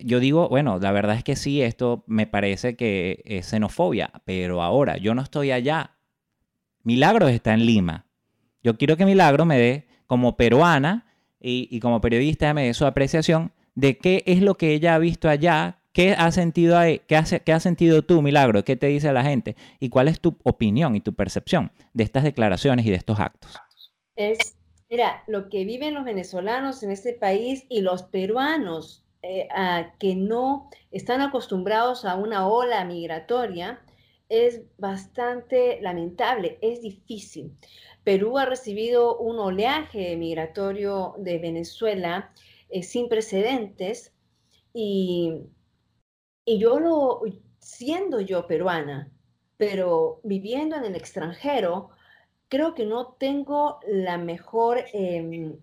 yo 0.00 0.18
digo, 0.18 0.48
bueno, 0.48 0.78
la 0.80 0.90
verdad 0.90 1.16
es 1.16 1.22
que 1.22 1.36
sí, 1.36 1.62
esto 1.62 2.02
me 2.06 2.26
parece 2.26 2.74
que 2.74 3.22
es 3.24 3.46
xenofobia, 3.46 4.10
pero 4.24 4.62
ahora 4.62 4.96
yo 4.96 5.14
no 5.14 5.22
estoy 5.22 5.52
allá. 5.52 5.96
Milagros 6.82 7.30
está 7.30 7.54
en 7.54 7.64
Lima. 7.64 8.06
Yo 8.62 8.76
quiero 8.76 8.96
que 8.96 9.06
Milagros 9.06 9.46
me 9.46 9.58
dé, 9.58 9.86
como 10.06 10.36
peruana 10.36 11.06
y, 11.40 11.78
como 11.80 12.00
periodista, 12.00 12.52
me 12.54 12.66
dé 12.66 12.74
su 12.74 12.86
apreciación 12.86 13.52
de 13.74 13.98
qué 13.98 14.24
es 14.26 14.42
lo 14.42 14.56
que 14.56 14.72
ella 14.74 14.96
ha 14.96 14.98
visto 14.98 15.28
allá, 15.28 15.78
qué 15.92 16.12
ha 16.12 16.32
sentido 16.32 16.76
ahí, 16.76 17.00
qué 17.06 17.16
has 17.16 17.62
sentido 17.62 18.02
tú, 18.02 18.20
Milagro, 18.20 18.64
qué 18.64 18.74
te 18.74 18.88
dice 18.88 19.12
la 19.12 19.22
gente 19.22 19.54
y 19.78 19.90
cuál 19.90 20.08
es 20.08 20.20
tu 20.20 20.36
opinión 20.42 20.96
y 20.96 21.00
tu 21.00 21.14
percepción 21.14 21.70
de 21.92 22.02
estas 22.02 22.24
declaraciones 22.24 22.84
y 22.84 22.90
de 22.90 22.96
estos 22.96 23.20
actos. 23.20 23.56
Es, 24.16 24.56
mira, 24.90 25.22
lo 25.28 25.48
que 25.48 25.64
viven 25.64 25.94
los 25.94 26.04
venezolanos 26.04 26.82
en 26.82 26.90
este 26.90 27.12
país 27.12 27.64
y 27.68 27.82
los 27.82 28.02
peruanos 28.02 29.04
eh, 29.22 29.48
que 29.98 30.14
no 30.14 30.70
están 30.90 31.20
acostumbrados 31.20 32.04
a 32.04 32.14
una 32.16 32.48
ola 32.48 32.84
migratoria 32.84 33.82
es 34.28 34.62
bastante 34.76 35.80
lamentable, 35.80 36.58
es 36.60 36.82
difícil. 36.82 37.56
Perú 38.04 38.38
ha 38.38 38.44
recibido 38.44 39.18
un 39.18 39.38
oleaje 39.38 40.16
migratorio 40.16 41.14
de 41.18 41.38
Venezuela 41.38 42.32
eh, 42.68 42.82
sin 42.82 43.08
precedentes 43.08 44.12
y, 44.72 45.42
y 46.44 46.58
yo 46.58 46.78
lo, 46.78 47.22
siendo 47.58 48.20
yo 48.20 48.46
peruana, 48.46 49.10
pero 49.56 50.20
viviendo 50.24 50.76
en 50.76 50.84
el 50.84 50.94
extranjero, 50.94 51.90
creo 52.48 52.74
que 52.74 52.86
no 52.86 53.14
tengo 53.18 53.80
la 53.86 54.18
mejor, 54.18 54.84
em, 54.92 55.58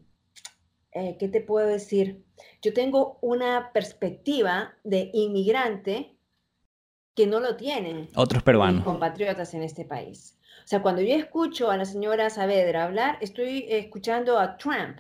eh, 0.92 1.18
¿qué 1.20 1.28
te 1.28 1.42
puedo 1.42 1.68
decir? 1.68 2.25
Yo 2.62 2.74
tengo 2.74 3.18
una 3.22 3.72
perspectiva 3.74 4.74
de 4.84 5.10
inmigrante 5.14 6.16
que 7.16 7.28
no 7.28 7.40
lo 7.40 7.56
tienen 7.56 8.10
otros 8.16 8.44
peruanos 8.44 8.84
compatriotas 8.84 9.54
en 9.54 9.64
este 9.64 9.86
país. 9.86 10.38
O 10.64 10.68
sea, 10.68 10.82
cuando 10.82 11.02
yo 11.02 11.16
escucho 11.16 11.72
a 11.72 11.78
la 11.78 11.86
señora 11.86 12.30
Saavedra 12.30 12.84
hablar, 12.84 13.18
estoy 13.22 13.66
escuchando 13.70 14.40
a 14.40 14.58
Trump. 14.58 15.00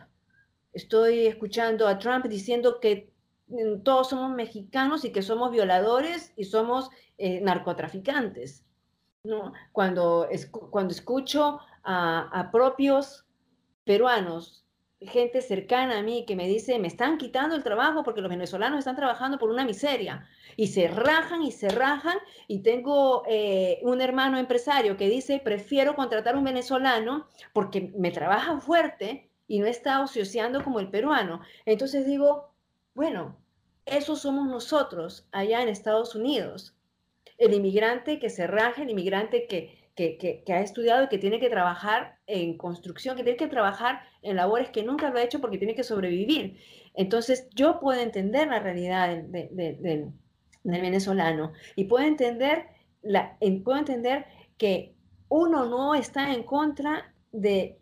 Estoy 0.73 1.27
escuchando 1.27 1.87
a 1.87 1.97
Trump 1.97 2.25
diciendo 2.25 2.79
que 2.79 3.11
mm, 3.47 3.81
todos 3.83 4.09
somos 4.09 4.35
mexicanos 4.35 5.03
y 5.05 5.11
que 5.11 5.21
somos 5.21 5.51
violadores 5.51 6.33
y 6.37 6.45
somos 6.45 6.89
eh, 7.17 7.41
narcotraficantes. 7.41 8.63
¿no? 9.23 9.53
Cuando, 9.71 10.29
cuando 10.69 10.93
escucho 10.93 11.59
a, 11.83 12.29
a 12.39 12.51
propios 12.51 13.25
peruanos 13.83 14.64
gente 15.01 15.41
cercana 15.41 15.99
a 15.99 16.03
mí 16.03 16.25
que 16.25 16.35
me 16.35 16.47
dice, 16.47 16.79
me 16.79 16.87
están 16.87 17.17
quitando 17.17 17.55
el 17.55 17.63
trabajo 17.63 18.03
porque 18.03 18.21
los 18.21 18.29
venezolanos 18.29 18.79
están 18.79 18.95
trabajando 18.95 19.37
por 19.37 19.49
una 19.49 19.65
miseria 19.65 20.27
y 20.55 20.67
se 20.67 20.87
rajan 20.87 21.43
y 21.43 21.51
se 21.51 21.69
rajan 21.69 22.17
y 22.47 22.59
tengo 22.59 23.23
eh, 23.27 23.79
un 23.83 24.01
hermano 24.01 24.37
empresario 24.37 24.97
que 24.97 25.09
dice, 25.09 25.41
prefiero 25.43 25.95
contratar 25.95 26.35
un 26.35 26.43
venezolano 26.43 27.27
porque 27.53 27.91
me 27.97 28.11
trabaja 28.11 28.59
fuerte 28.59 29.29
y 29.47 29.59
no 29.59 29.65
está 29.65 30.01
ocioseando 30.01 30.63
como 30.63 30.79
el 30.79 30.89
peruano. 30.89 31.41
Entonces 31.65 32.05
digo, 32.05 32.51
bueno, 32.93 33.37
esos 33.85 34.21
somos 34.21 34.47
nosotros 34.47 35.27
allá 35.31 35.61
en 35.61 35.69
Estados 35.69 36.15
Unidos. 36.15 36.75
El 37.37 37.53
inmigrante 37.53 38.17
que 38.19 38.29
se 38.29 38.47
raja, 38.47 38.81
el 38.81 38.89
inmigrante 38.89 39.45
que, 39.47 39.84
que, 39.95 40.43
ha 40.49 40.59
estudiado 40.59 41.05
y 41.05 41.07
que 41.07 41.17
tiene 41.17 41.39
que 41.39 41.49
trabajar 41.49 42.19
en 42.27 42.57
construcción, 42.57 43.15
que 43.15 43.23
tiene 43.23 43.37
que 43.37 43.47
trabajar 43.47 44.01
en 44.21 44.35
labores 44.35 44.69
que 44.69 44.83
nunca 44.83 45.09
lo 45.09 45.17
ha 45.17 45.23
hecho 45.23 45.39
porque 45.39 45.57
tiene 45.57 45.75
que 45.75 45.83
sobrevivir. 45.83 46.59
Entonces, 46.93 47.47
yo 47.55 47.79
puedo 47.79 47.99
entender 47.99 48.47
la 48.49 48.59
realidad 48.59 49.23
del 49.23 50.11
venezolano 50.63 51.53
y 51.75 51.85
puedo 51.85 52.05
entender, 52.05 52.67
la, 53.01 53.37
puedo 53.63 53.79
entender 53.79 54.25
que 54.57 54.95
uno 55.29 55.65
no 55.65 55.95
está 55.95 56.33
en 56.33 56.43
contra 56.43 57.13
de 57.31 57.79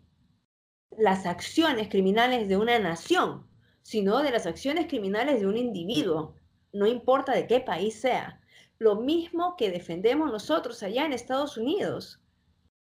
las 0.96 1.26
acciones 1.26 1.88
criminales 1.88 2.48
de 2.48 2.56
una 2.56 2.78
nación, 2.78 3.48
sino 3.82 4.22
de 4.22 4.30
las 4.30 4.46
acciones 4.46 4.86
criminales 4.86 5.40
de 5.40 5.46
un 5.46 5.56
individuo, 5.56 6.36
no 6.72 6.86
importa 6.86 7.32
de 7.32 7.46
qué 7.46 7.60
país 7.60 8.00
sea 8.00 8.40
lo 8.84 8.96
mismo 8.96 9.56
que 9.56 9.70
defendemos 9.70 10.30
nosotros 10.30 10.82
allá 10.82 11.06
en 11.06 11.14
Estados 11.14 11.56
Unidos. 11.56 12.20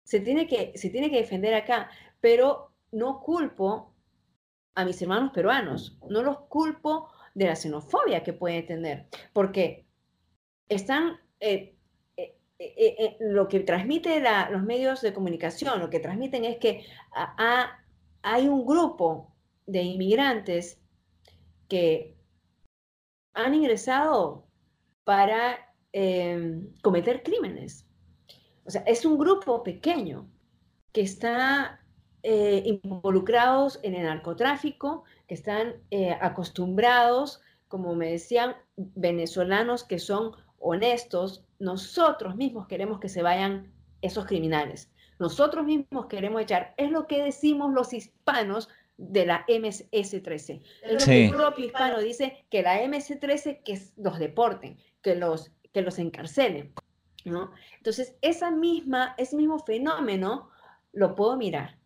Se 0.03 0.19
tiene 0.19 0.45
que, 0.45 0.71
se 0.75 0.91
tiene 0.91 1.09
que 1.09 1.17
defender 1.17 1.55
acá, 1.55 1.89
pero 2.21 2.71
no 2.91 3.21
culpo 3.21 3.95
a 4.75 4.85
mis 4.85 5.01
hermanos 5.01 5.31
peruanos, 5.33 5.97
no 6.07 6.21
los 6.21 6.41
culpo 6.41 7.09
de 7.33 7.47
la 7.47 7.55
xenofobia 7.55 8.23
que 8.23 8.33
pueden 8.33 8.67
tener, 8.67 9.07
porque 9.33 9.87
están, 10.67 11.19
eh, 11.39 11.75
eh, 12.17 12.35
eh, 12.59 13.17
lo 13.19 13.47
que 13.47 13.61
transmiten 13.61 14.23
los 14.51 14.61
medios 14.61 15.01
de 15.01 15.11
comunicación, 15.11 15.79
lo 15.79 15.89
que 15.89 15.99
transmiten 15.99 16.45
es 16.45 16.57
que 16.57 16.85
hay 18.21 18.47
un 18.47 18.63
grupo 18.63 19.33
de 19.65 19.81
inmigrantes 19.81 20.79
que 21.67 22.15
han 23.33 23.55
ingresado 23.55 24.47
para 25.03 25.68
Em, 25.91 26.71
cometer 26.83 27.23
crímenes. 27.23 27.85
O 28.63 28.69
sea, 28.69 28.81
es 28.81 29.05
un 29.05 29.17
grupo 29.17 29.63
pequeño 29.63 30.29
que 30.91 31.01
está 31.01 31.81
eh, 32.21 32.79
involucrados 32.83 33.79
en 33.81 33.95
el 33.95 34.03
narcotráfico, 34.03 35.03
que 35.27 35.33
están 35.33 35.75
eh, 35.89 36.15
acostumbrados, 36.21 37.41
como 37.67 37.95
me 37.95 38.11
decían, 38.11 38.55
venezolanos 38.77 39.83
que 39.83 39.97
son 39.97 40.33
honestos. 40.59 41.43
Nosotros 41.57 42.35
mismos 42.35 42.67
queremos 42.67 42.99
que 42.99 43.09
se 43.09 43.23
vayan 43.23 43.73
esos 44.01 44.25
criminales. 44.25 44.91
Nosotros 45.17 45.65
mismos 45.65 46.05
queremos 46.05 46.41
echar. 46.41 46.75
Es 46.77 46.91
lo 46.91 47.07
que 47.07 47.23
decimos 47.23 47.73
los 47.73 47.93
hispanos 47.93 48.69
de 48.97 49.25
la 49.25 49.45
MS-13. 49.47 50.61
El 50.83 51.31
propio 51.31 51.65
hispano 51.65 51.99
dice 51.99 52.45
que 52.49 52.61
la 52.61 52.83
MS-13 52.83 53.63
que 53.63 53.81
los 53.97 54.19
deporten, 54.19 54.77
que 55.01 55.15
los, 55.15 55.51
que 55.73 55.81
los 55.81 55.99
encarcelen. 55.99 56.73
¿no? 57.25 57.51
Entonces, 57.77 58.15
esa 58.21 58.51
misma, 58.51 59.15
ese 59.17 59.35
mismo 59.35 59.59
fenómeno 59.59 60.49
lo 60.93 61.15
puedo 61.15 61.37
mirar. 61.37 61.77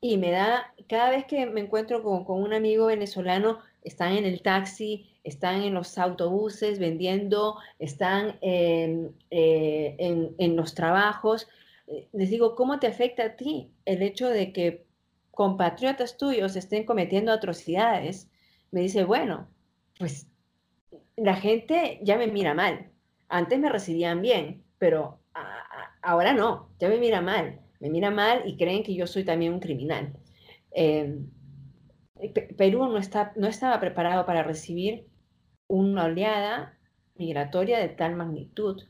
Y 0.00 0.16
me 0.16 0.30
da, 0.30 0.74
cada 0.88 1.10
vez 1.10 1.24
que 1.26 1.46
me 1.46 1.60
encuentro 1.60 2.02
con, 2.02 2.24
con 2.24 2.42
un 2.42 2.52
amigo 2.52 2.86
venezolano, 2.86 3.60
están 3.82 4.12
en 4.12 4.24
el 4.24 4.42
taxi, 4.42 5.12
están 5.24 5.62
en 5.62 5.74
los 5.74 5.98
autobuses 5.98 6.78
vendiendo, 6.78 7.56
están 7.78 8.38
en, 8.40 9.14
eh, 9.30 9.96
en, 9.98 10.56
los 10.56 10.74
trabajos. 10.74 11.48
Eh, 11.86 12.08
les 12.12 12.30
digo, 12.30 12.54
¿cómo 12.54 12.78
te 12.78 12.86
afecta 12.86 13.24
a 13.24 13.36
ti 13.36 13.72
el 13.84 14.02
hecho 14.02 14.28
de 14.28 14.52
que 14.52 14.86
compatriotas 15.30 16.16
tuyos 16.16 16.56
estén 16.56 16.84
cometiendo 16.84 17.32
atrocidades? 17.32 18.30
Me 18.70 18.80
dice, 18.80 19.04
bueno, 19.04 19.48
pues 19.98 20.26
la 21.16 21.34
gente 21.34 22.00
ya 22.02 22.16
me 22.16 22.26
mira 22.26 22.54
mal. 22.54 22.91
Antes 23.32 23.58
me 23.58 23.68
recibían 23.68 24.22
bien, 24.22 24.62
pero 24.78 25.20
ahora 26.02 26.32
no, 26.32 26.70
ya 26.78 26.88
me 26.88 26.98
mira 26.98 27.20
mal 27.20 27.62
me 27.82 27.90
mira 27.90 28.12
mal 28.12 28.42
y 28.46 28.56
creen 28.56 28.84
que 28.84 28.94
yo 28.94 29.08
soy 29.08 29.24
también 29.24 29.52
un 29.52 29.58
criminal. 29.58 30.12
Em, 30.70 31.28
Perú 32.56 32.86
no, 32.86 32.98
está, 32.98 33.32
no 33.34 33.48
estaba 33.48 33.80
preparado 33.80 34.24
para 34.24 34.44
recibir 34.44 35.08
una 35.66 36.04
oleada 36.04 36.78
migratoria 37.16 37.80
de 37.80 37.88
tal 37.88 38.14
magnitud. 38.14 38.84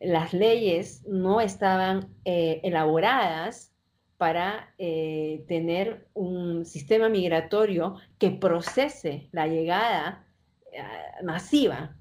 Las 0.00 0.32
leyes 0.34 1.06
no 1.06 1.40
estaban 1.40 2.08
eh, 2.24 2.60
elaboradas 2.64 3.72
para 4.16 4.74
eh, 4.76 5.44
tener 5.46 6.08
un 6.12 6.64
sistema 6.64 7.08
migratorio 7.08 7.94
que 8.18 8.32
procese 8.32 9.28
la 9.30 9.46
llegada 9.46 10.26
eh, 10.72 10.82
masiva 11.22 11.96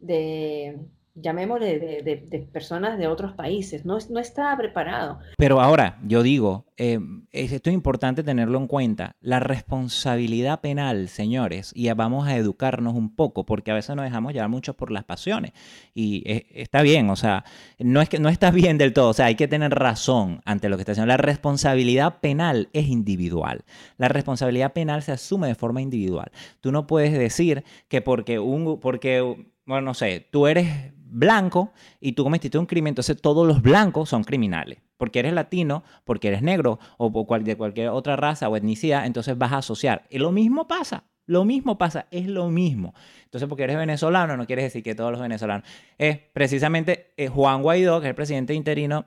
de, 0.00 0.78
llamémosle, 1.14 1.78
de, 1.78 2.48
personas 2.52 2.98
de 2.98 3.06
otros 3.06 3.32
países. 3.32 3.84
No, 3.84 3.98
no 4.10 4.20
estaba 4.20 4.56
preparado. 4.56 5.18
Pero 5.36 5.60
ahora, 5.60 5.98
yo 6.04 6.22
digo, 6.22 6.66
eh, 6.76 6.98
esto 7.30 7.70
es 7.70 7.74
importante 7.74 8.22
tenerlo 8.22 8.58
en 8.58 8.66
cuenta. 8.66 9.16
La 9.20 9.38
responsabilidad 9.38 10.60
penal, 10.60 11.08
señores, 11.08 11.72
y 11.74 11.90
vamos 11.92 12.26
a 12.26 12.36
educarnos 12.36 12.94
un 12.94 13.14
poco, 13.14 13.46
porque 13.46 13.70
a 13.70 13.74
veces 13.74 13.94
nos 13.94 14.04
dejamos 14.04 14.32
llevar 14.32 14.48
mucho 14.48 14.74
por 14.74 14.90
las 14.90 15.04
pasiones. 15.04 15.52
Y 15.94 16.22
eh, 16.26 16.46
está 16.50 16.82
bien, 16.82 17.08
o 17.10 17.16
sea, 17.16 17.44
no 17.78 18.00
es 18.00 18.08
que 18.08 18.18
no 18.18 18.28
está 18.28 18.50
bien 18.50 18.76
del 18.78 18.92
todo, 18.92 19.10
o 19.10 19.14
sea, 19.14 19.26
hay 19.26 19.36
que 19.36 19.48
tener 19.48 19.72
razón 19.72 20.40
ante 20.44 20.68
lo 20.68 20.76
que 20.76 20.82
está 20.82 20.92
haciendo. 20.92 21.08
La 21.08 21.16
responsabilidad 21.16 22.20
penal 22.20 22.68
es 22.72 22.88
individual. 22.88 23.64
La 23.98 24.08
responsabilidad 24.08 24.72
penal 24.72 25.02
se 25.02 25.12
asume 25.12 25.46
de 25.46 25.54
forma 25.54 25.80
individual. 25.80 26.32
Tú 26.60 26.72
no 26.72 26.86
puedes 26.86 27.12
decir 27.12 27.64
que 27.88 28.02
porque 28.02 28.38
un, 28.40 28.80
porque 28.80 29.52
bueno, 29.66 29.82
no 29.82 29.94
sé, 29.94 30.26
tú 30.30 30.46
eres 30.46 30.92
blanco 31.14 31.72
y 32.00 32.12
tú 32.12 32.24
cometiste 32.24 32.58
un 32.58 32.66
crimen, 32.66 32.92
entonces 32.92 33.20
todos 33.20 33.46
los 33.46 33.62
blancos 33.62 34.08
son 34.08 34.24
criminales. 34.24 34.78
Porque 34.96 35.20
eres 35.20 35.32
latino, 35.32 35.84
porque 36.04 36.28
eres 36.28 36.42
negro 36.42 36.78
o 36.98 37.26
de 37.40 37.56
cualquier 37.56 37.88
otra 37.88 38.16
raza 38.16 38.48
o 38.48 38.56
etnicidad, 38.56 39.06
entonces 39.06 39.36
vas 39.38 39.52
a 39.52 39.58
asociar. 39.58 40.04
Y 40.10 40.18
lo 40.18 40.32
mismo 40.32 40.66
pasa, 40.66 41.04
lo 41.26 41.44
mismo 41.44 41.78
pasa, 41.78 42.06
es 42.10 42.26
lo 42.26 42.50
mismo. 42.50 42.94
Entonces, 43.24 43.48
porque 43.48 43.64
eres 43.64 43.76
venezolano, 43.76 44.36
no 44.36 44.46
quieres 44.46 44.64
decir 44.64 44.82
que 44.82 44.94
todos 44.94 45.10
los 45.10 45.20
venezolanos. 45.20 45.66
Es 45.98 46.18
precisamente 46.32 47.12
eh, 47.16 47.28
Juan 47.28 47.62
Guaidó, 47.62 48.00
que 48.00 48.06
es 48.06 48.10
el 48.10 48.16
presidente 48.16 48.54
interino 48.54 49.06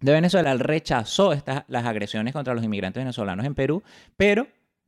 de 0.00 0.12
Venezuela, 0.12 0.54
rechazó 0.54 1.32
estas, 1.32 1.64
las 1.68 1.84
agresiones 1.84 2.32
contra 2.32 2.54
los 2.54 2.64
inmigrantes 2.64 3.00
venezolanos 3.00 3.44
en 3.44 3.54
Perú, 3.54 3.82
pero 4.16 4.46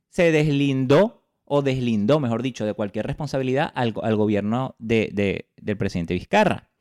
se 0.09 0.31
deslindó 0.31 1.22
o 1.55 1.61
deslindó, 1.61 2.19
mejor 2.19 2.41
dicho, 2.41 2.65
de 2.65 2.73
cualquier 2.73 3.05
responsabilidad 3.05 3.71
al, 3.75 3.93
gobierno 3.93 4.73
de, 4.79 5.45
del 5.61 5.77
presidente 5.77 6.15
Vizcarra. 6.15 6.71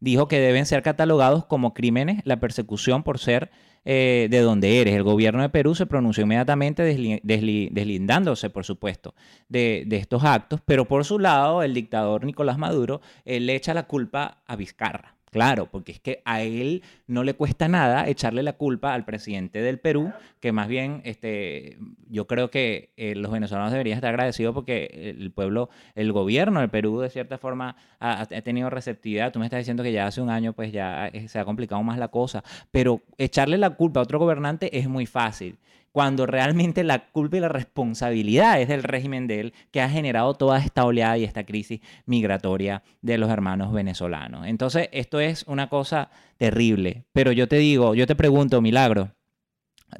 Dijo 0.00 0.28
que 0.28 0.38
deben 0.38 0.66
ser 0.66 0.82
catalogados 0.82 1.46
como 1.46 1.72
crímenes 1.72 2.20
la 2.26 2.38
persecución 2.38 3.04
por 3.04 3.18
ser 3.18 3.50
eh, 3.86 4.28
de 4.30 4.40
donde 4.40 4.82
eres. 4.82 4.94
El 4.94 5.02
gobierno 5.02 5.40
de 5.40 5.48
Perú 5.48 5.74
se 5.74 5.86
pronunció 5.86 6.24
inmediatamente 6.24 6.82
deslindándose, 7.22 8.50
por 8.50 8.66
supuesto, 8.66 9.14
de, 9.48 9.86
estos 9.92 10.22
actos, 10.24 10.60
pero 10.66 10.84
por 10.84 11.06
su 11.06 11.18
lado 11.18 11.62
el 11.62 11.72
dictador 11.72 12.26
Nicolás 12.26 12.58
Maduro 12.58 13.00
eh, 13.24 13.40
le 13.40 13.54
echa 13.54 13.72
la 13.72 13.84
culpa 13.84 14.42
a 14.46 14.56
Vizcarra. 14.56 15.17
Claro, 15.30 15.66
porque 15.66 15.92
es 15.92 16.00
que 16.00 16.22
a 16.24 16.42
él 16.42 16.82
no 17.06 17.24
le 17.24 17.34
cuesta 17.34 17.68
nada 17.68 18.08
echarle 18.08 18.42
la 18.42 18.54
culpa 18.54 18.94
al 18.94 19.04
presidente 19.04 19.60
del 19.60 19.78
Perú, 19.78 20.12
que 20.40 20.52
más 20.52 20.68
bien 20.68 21.02
este, 21.04 21.78
yo 22.08 22.26
creo 22.26 22.50
que 22.50 22.90
eh, 22.96 23.14
los 23.14 23.30
venezolanos 23.30 23.72
deberían 23.72 23.96
estar 23.96 24.10
agradecidos 24.10 24.54
porque 24.54 25.14
el 25.18 25.30
pueblo, 25.30 25.68
el 25.94 26.12
gobierno 26.12 26.60
del 26.60 26.70
Perú 26.70 27.00
de 27.00 27.10
cierta 27.10 27.38
forma 27.38 27.76
ha, 28.00 28.26
tenido 28.26 28.70
receptividad. 28.70 29.32
Tú 29.32 29.38
me 29.38 29.46
estás 29.46 29.58
diciendo 29.58 29.82
que 29.82 29.92
ya 29.92 30.06
hace 30.06 30.20
un 30.20 30.30
año 30.30 30.52
pues 30.52 30.72
ya 30.72 31.08
eh, 31.08 31.28
se 31.28 31.38
ha 31.38 31.44
complicado 31.44 31.82
más 31.82 31.98
la 31.98 32.08
cosa, 32.08 32.42
pero 32.70 33.02
echarle 33.18 33.58
la 33.58 33.70
culpa 33.70 34.00
a 34.00 34.04
otro 34.04 34.18
gobernante 34.18 34.78
es 34.78 34.88
muy 34.88 35.06
fácil 35.06 35.58
cuando 35.98 36.26
realmente 36.26 36.84
la 36.84 37.10
culpa 37.10 37.38
y 37.38 37.40
la 37.40 37.48
responsabilidad 37.48 38.60
es 38.60 38.68
del 38.68 38.84
régimen 38.84 39.26
de 39.26 39.40
él 39.40 39.54
que 39.72 39.80
ha 39.80 39.90
generado 39.90 40.34
toda 40.34 40.60
esta 40.60 40.84
oleada 40.84 41.18
y 41.18 41.24
esta 41.24 41.44
crisis 41.44 41.80
migratoria 42.06 42.84
de 43.02 43.18
los 43.18 43.28
hermanos 43.28 43.72
venezolanos. 43.72 44.46
Entonces, 44.46 44.88
esto 44.92 45.18
es 45.18 45.42
una 45.48 45.68
cosa 45.68 46.08
terrible. 46.36 47.02
Pero 47.12 47.32
yo 47.32 47.48
te 47.48 47.56
digo, 47.56 47.96
yo 47.96 48.06
te 48.06 48.14
pregunto, 48.14 48.60
Milagro, 48.60 49.10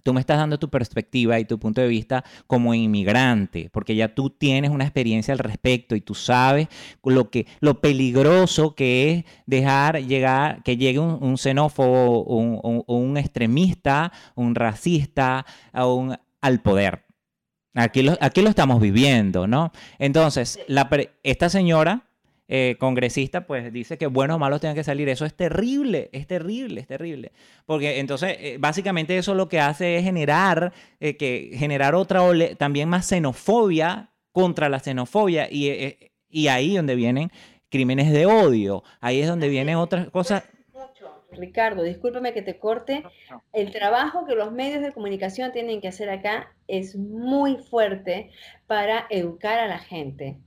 Tú 0.03 0.13
me 0.13 0.21
estás 0.21 0.39
dando 0.39 0.59
tu 0.59 0.69
perspectiva 0.69 1.39
y 1.41 1.45
tu 1.45 1.59
punto 1.59 1.81
de 1.81 1.89
vista 1.89 2.25
como 2.47 2.75
inmigrante, 2.75 3.71
porque 3.73 3.97
ya 3.97 4.15
tú 4.15 4.31
tienes 4.31 4.71
una 4.71 4.85
experiencia 4.85 5.33
al 5.33 5.39
respecto 5.39 5.97
y 5.97 6.01
tú 6.01 6.15
sabes 6.15 6.69
lo 7.03 7.31
que 7.31 7.47
lo 7.61 7.81
peligroso 7.81 8.75
que 8.75 9.11
es 9.11 9.25
dejar 9.47 10.03
llegar 10.05 10.63
que 10.63 10.77
llegue 10.77 10.99
un, 10.99 11.39
xenófobo, 11.39 12.25
un, 12.25 12.85
un, 12.87 13.17
extremista, 13.17 14.13
un 14.35 14.55
racista 14.55 15.47
al 15.73 16.61
poder. 16.63 17.05
Aquí 17.75 18.03
lo, 18.03 18.17
aquí 18.21 18.43
lo 18.43 18.49
estamos 18.49 18.81
viviendo, 18.81 19.47
¿no? 19.47 19.73
Entonces, 19.99 20.59
esta 21.23 21.49
señora 21.49 22.08
eh, 22.51 22.77
congresista, 22.79 23.47
pues 23.47 23.71
dice 23.75 23.99
que 23.99 24.07
buenos 24.07 24.37
o 24.37 24.39
malos 24.39 24.63
tengan 24.63 24.75
que 24.75 24.83
salir. 24.83 25.07
Eso 25.11 25.27
es 25.27 25.35
terrible, 25.35 26.09
es 26.13 26.27
terrible, 26.27 26.81
es 26.81 26.87
terrible. 26.87 27.33
Porque 27.67 28.01
entonces, 28.01 28.39
eh, 28.41 28.57
básicamente 28.59 29.19
eso 29.19 29.35
lo 29.35 29.51
que 29.51 29.61
hace 29.61 29.99
es 29.99 30.05
generar, 30.05 30.73
eh, 30.99 31.19
que, 31.19 31.51
generar 31.53 31.95
otra 31.95 32.23
ole 32.23 32.55
también 32.55 32.89
más 32.89 33.07
xenofobia 33.07 34.09
contra 34.33 34.71
la 34.71 34.81
xenofobia. 34.81 35.47
Y, 35.51 35.97
y 36.31 36.49
ahí 36.49 36.75
donde 36.77 36.95
vienen 36.95 37.31
crímenes 37.69 38.11
de 38.13 38.25
odio, 38.25 38.83
ahí 39.01 39.21
es 39.21 39.29
donde 39.29 39.51
vienen 39.51 39.77
otras 39.77 40.09
cosas. 40.09 40.45
Ricardo, 41.31 41.83
discúlpame 41.83 42.33
que 42.33 42.41
te 42.41 42.59
corte. 42.59 43.05
El 43.53 43.73
trabajo 43.73 44.25
que 44.25 44.35
los 44.35 44.53
medios 44.53 44.81
de 44.81 44.93
comunicación 44.93 45.53
tienen 45.53 45.83
que 45.83 45.89
hacer 45.89 46.09
acá 46.09 46.55
es 46.67 46.97
muy 46.97 47.59
fuerte 47.59 48.31
para 48.67 49.07
educar 49.11 49.59
a 49.59 49.67
la 49.67 49.79
gente 49.79 50.39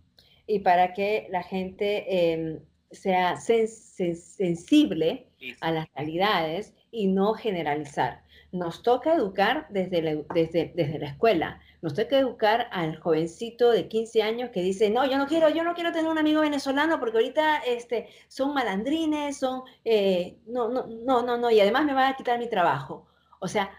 y 0.52 0.60
para 0.60 0.94
que 0.94 1.28
la 1.30 1.44
gente 1.44 2.34
em, 2.34 2.60
sea 2.92 3.38
sensible 3.38 5.30
a 5.62 5.72
las 5.72 5.88
realidades 5.96 6.74
y 6.92 7.08
no 7.08 7.34
generalizar. 7.34 8.24
Nos 8.52 8.84
toca 8.84 9.14
educar 9.16 9.66
desde 9.70 10.02
la, 10.02 10.16
desde, 10.34 10.74
desde 10.76 11.00
la 11.00 11.08
escuela. 11.08 11.62
Nos 11.82 11.94
toca 11.94 12.20
educar 12.20 12.68
al 12.72 13.00
jovencito 13.00 13.72
de 13.72 13.88
15 13.88 14.24
años 14.24 14.50
que 14.50 14.62
dice, 14.62 14.90
no, 14.90 15.10
yo 15.10 15.18
no 15.18 15.26
quiero, 15.26 15.48
yo 15.48 15.64
no 15.64 15.74
quiero 15.74 15.94
tener 15.94 16.12
un 16.12 16.18
amigo 16.18 16.42
venezolano 16.42 17.00
porque 17.00 17.20
ahorita 17.20 17.60
este, 17.60 18.10
son 18.28 18.54
malandrines, 18.54 19.38
son, 19.38 19.64
eh, 19.86 20.38
no, 20.48 20.68
no, 20.68 20.86
no, 20.86 21.22
no, 21.24 21.38
no, 21.38 21.50
y 21.50 21.62
además 21.62 21.86
me 21.86 21.94
van 21.94 22.12
a 22.12 22.18
quitar 22.18 22.38
mi 22.38 22.50
trabajo. 22.50 23.08
O 23.40 23.48
sea, 23.48 23.72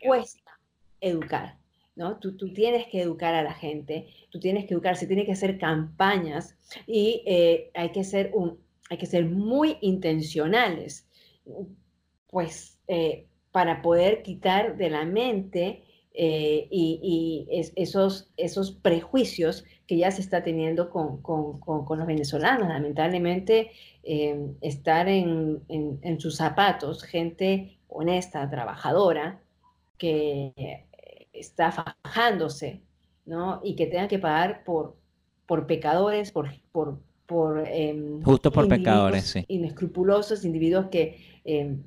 cuesta 0.00 0.58
educar. 1.02 1.58
¿No? 1.96 2.18
Tú, 2.18 2.36
tienes 2.52 2.86
que 2.88 3.02
educar 3.02 3.34
a 3.34 3.42
la 3.42 3.54
gente, 3.54 4.08
tú 4.30 4.40
tienes 4.40 4.66
que 4.66 4.74
educar, 4.74 4.96
se 4.96 5.06
tiene 5.06 5.24
que 5.24 5.32
hacer 5.32 5.58
campañas 5.58 6.56
y 6.86 7.22
eh, 7.26 7.70
hay, 7.74 7.90
que 7.92 8.04
ser 8.04 8.32
hay 8.90 8.98
que 8.98 9.06
ser 9.06 9.26
muy 9.26 9.78
intencionales, 9.80 11.08
pues, 12.28 12.80
eh, 12.88 13.26
para 13.52 13.82
poder 13.82 14.22
quitar 14.22 14.76
de 14.76 14.90
la 14.90 15.04
mente 15.04 15.84
eh, 16.12 16.66
y, 16.70 17.46
esos, 17.76 18.30
esos 18.36 18.72
prejuicios 18.72 19.64
que 19.86 19.96
ya 19.96 20.10
se 20.10 20.20
está 20.20 20.42
teniendo 20.42 20.90
con, 20.90 21.20
los 21.98 22.06
venezolanos. 22.06 22.68
Lamentablemente, 22.68 23.70
em, 24.02 24.54
estar 24.60 25.08
en, 25.08 25.60
sus 26.18 26.36
zapatos, 26.36 27.02
gente 27.04 27.78
honesta, 27.88 28.48
trabajadora, 28.50 29.40
que 29.98 30.84
está 31.34 31.72
fajándose, 31.72 32.82
¿no? 33.26 33.60
Y 33.62 33.76
que 33.76 33.86
tenga 33.86 34.08
que 34.08 34.18
pagar 34.18 34.64
por, 34.64 34.96
por 35.46 35.66
pecadores, 35.66 36.32
por... 36.32 36.50
por, 36.72 36.98
por 37.26 37.66
em, 37.66 38.22
Justo 38.22 38.52
por 38.52 38.68
pecadores, 38.68 39.24
sí. 39.24 39.44
Inescrupulosos, 39.48 40.44
individuos 40.44 40.86
que 40.90 41.40
em, 41.44 41.82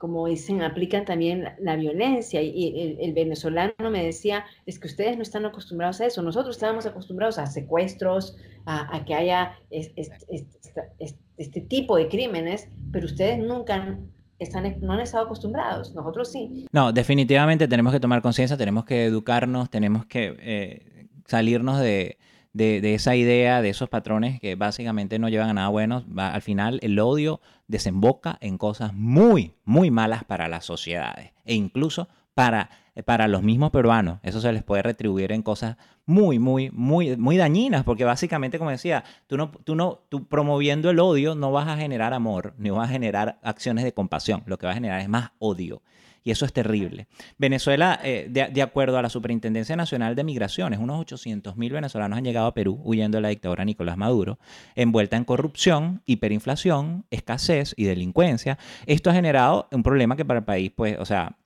como 0.00 0.26
dicen, 0.26 0.62
aplican 0.62 1.04
también 1.04 1.44
la, 1.60 1.76
violencia. 1.76 2.40
Y, 2.40 2.96
el, 2.98 3.12
venezolano 3.12 3.90
me 3.90 4.02
decía, 4.02 4.46
es 4.64 4.78
que 4.78 4.86
ustedes 4.88 5.16
no 5.16 5.22
están 5.22 5.44
acostumbrados 5.44 6.00
a 6.00 6.06
eso. 6.06 6.22
Nosotros 6.22 6.56
estábamos 6.56 6.86
acostumbrados 6.86 7.38
a 7.38 7.46
secuestros, 7.46 8.34
a, 8.64 9.04
que 9.04 9.14
haya 9.14 9.58
este 9.68 11.60
tipo 11.60 11.96
de 11.96 12.08
crímenes, 12.08 12.66
pero 12.90 13.04
ustedes 13.04 13.38
nunca 13.40 13.98
están, 14.40 14.76
no 14.80 14.94
han 14.94 15.00
estado 15.00 15.24
acostumbrados. 15.24 15.94
Nosotros 15.94 16.32
sí. 16.32 16.66
No, 16.72 16.92
definitivamente 16.92 17.68
tenemos 17.68 17.92
que 17.92 18.00
tomar 18.00 18.22
conciencia, 18.22 18.56
tenemos 18.56 18.84
que 18.84 19.04
educarnos, 19.04 19.70
tenemos 19.70 20.06
que 20.06 20.36
eh, 20.40 21.06
salirnos 21.26 21.78
de 21.78 22.18
de, 22.52 22.94
esa 22.94 23.14
idea, 23.14 23.62
de 23.62 23.70
esos 23.70 23.88
patrones 23.88 24.40
que 24.40 24.54
básicamente 24.56 25.18
no 25.18 25.28
llevan 25.28 25.50
a 25.50 25.54
nada 25.54 25.68
bueno, 25.68 26.04
al 26.16 26.42
final 26.42 26.80
el 26.82 26.98
odio 26.98 27.40
desemboca 27.68 28.38
en 28.40 28.58
cosas 28.58 28.92
muy, 28.92 29.54
muy 29.64 29.90
malas 29.90 30.24
para 30.24 30.48
las 30.48 30.64
sociedades 30.64 31.32
e 31.44 31.54
incluso 31.54 32.08
para, 32.34 32.70
para 33.04 33.28
los 33.28 33.42
mismos 33.42 33.70
peruanos. 33.70 34.18
Eso 34.22 34.40
se 34.40 34.52
les 34.52 34.62
puede 34.62 34.82
retribuir 34.82 35.32
en 35.32 35.42
cosas 35.42 35.76
muy, 36.06 36.38
muy, 36.38 36.70
muy, 36.70 37.16
muy 37.16 37.36
dañinas, 37.36 37.84
porque 37.84 38.04
básicamente, 38.04 38.58
como 38.58 38.70
decía, 38.70 39.04
tú 39.26 39.36
no, 39.36 39.50
tú 39.50 39.74
no, 39.74 40.00
tú 40.08 40.26
promoviendo 40.26 40.90
el 40.90 40.98
odio 40.98 41.34
no 41.34 41.52
vas 41.52 41.68
a 41.68 41.76
generar 41.76 42.14
amor, 42.14 42.54
ni 42.58 42.70
vas 42.70 42.88
a 42.88 42.92
generar 42.92 43.38
acciones 43.42 43.84
de 43.84 43.92
compasión. 43.92 44.42
Lo 44.46 44.58
que 44.58 44.66
va 44.66 44.72
a 44.72 44.76
generar 44.76 45.00
es 45.00 45.08
más 45.08 45.30
odio 45.38 45.82
y 46.22 46.30
eso 46.30 46.44
es 46.44 46.52
terrible. 46.52 47.06
Venezuela, 47.38 47.98
eh, 48.02 48.26
de, 48.28 48.62
acuerdo 48.62 48.98
a 48.98 49.02
la 49.02 49.08
Superintendencia 49.08 49.76
Nacional 49.76 50.14
de 50.14 50.24
Migraciones, 50.24 50.78
unos 50.78 51.00
800 51.00 51.56
mil 51.56 51.72
venezolanos 51.72 52.18
han 52.18 52.24
llegado 52.24 52.46
a 52.46 52.54
Perú 52.54 52.80
huyendo 52.84 53.18
de 53.18 53.22
la 53.22 53.28
dictadura 53.28 53.64
Nicolás 53.64 53.96
Maduro, 53.96 54.38
envuelta 54.74 55.16
en 55.16 55.24
corrupción, 55.24 56.02
hiperinflación, 56.06 57.06
escasez 57.10 57.74
y 57.76 57.84
delincuencia. 57.84 58.58
Esto 58.86 59.10
ha 59.10 59.14
generado 59.14 59.68
un 59.72 59.82
problema 59.82 60.16
que 60.16 60.24
para 60.24 60.40
el 60.40 60.44
país, 60.44 60.72
pues, 60.74 60.98
o 60.98 61.06
sea, 61.06 61.36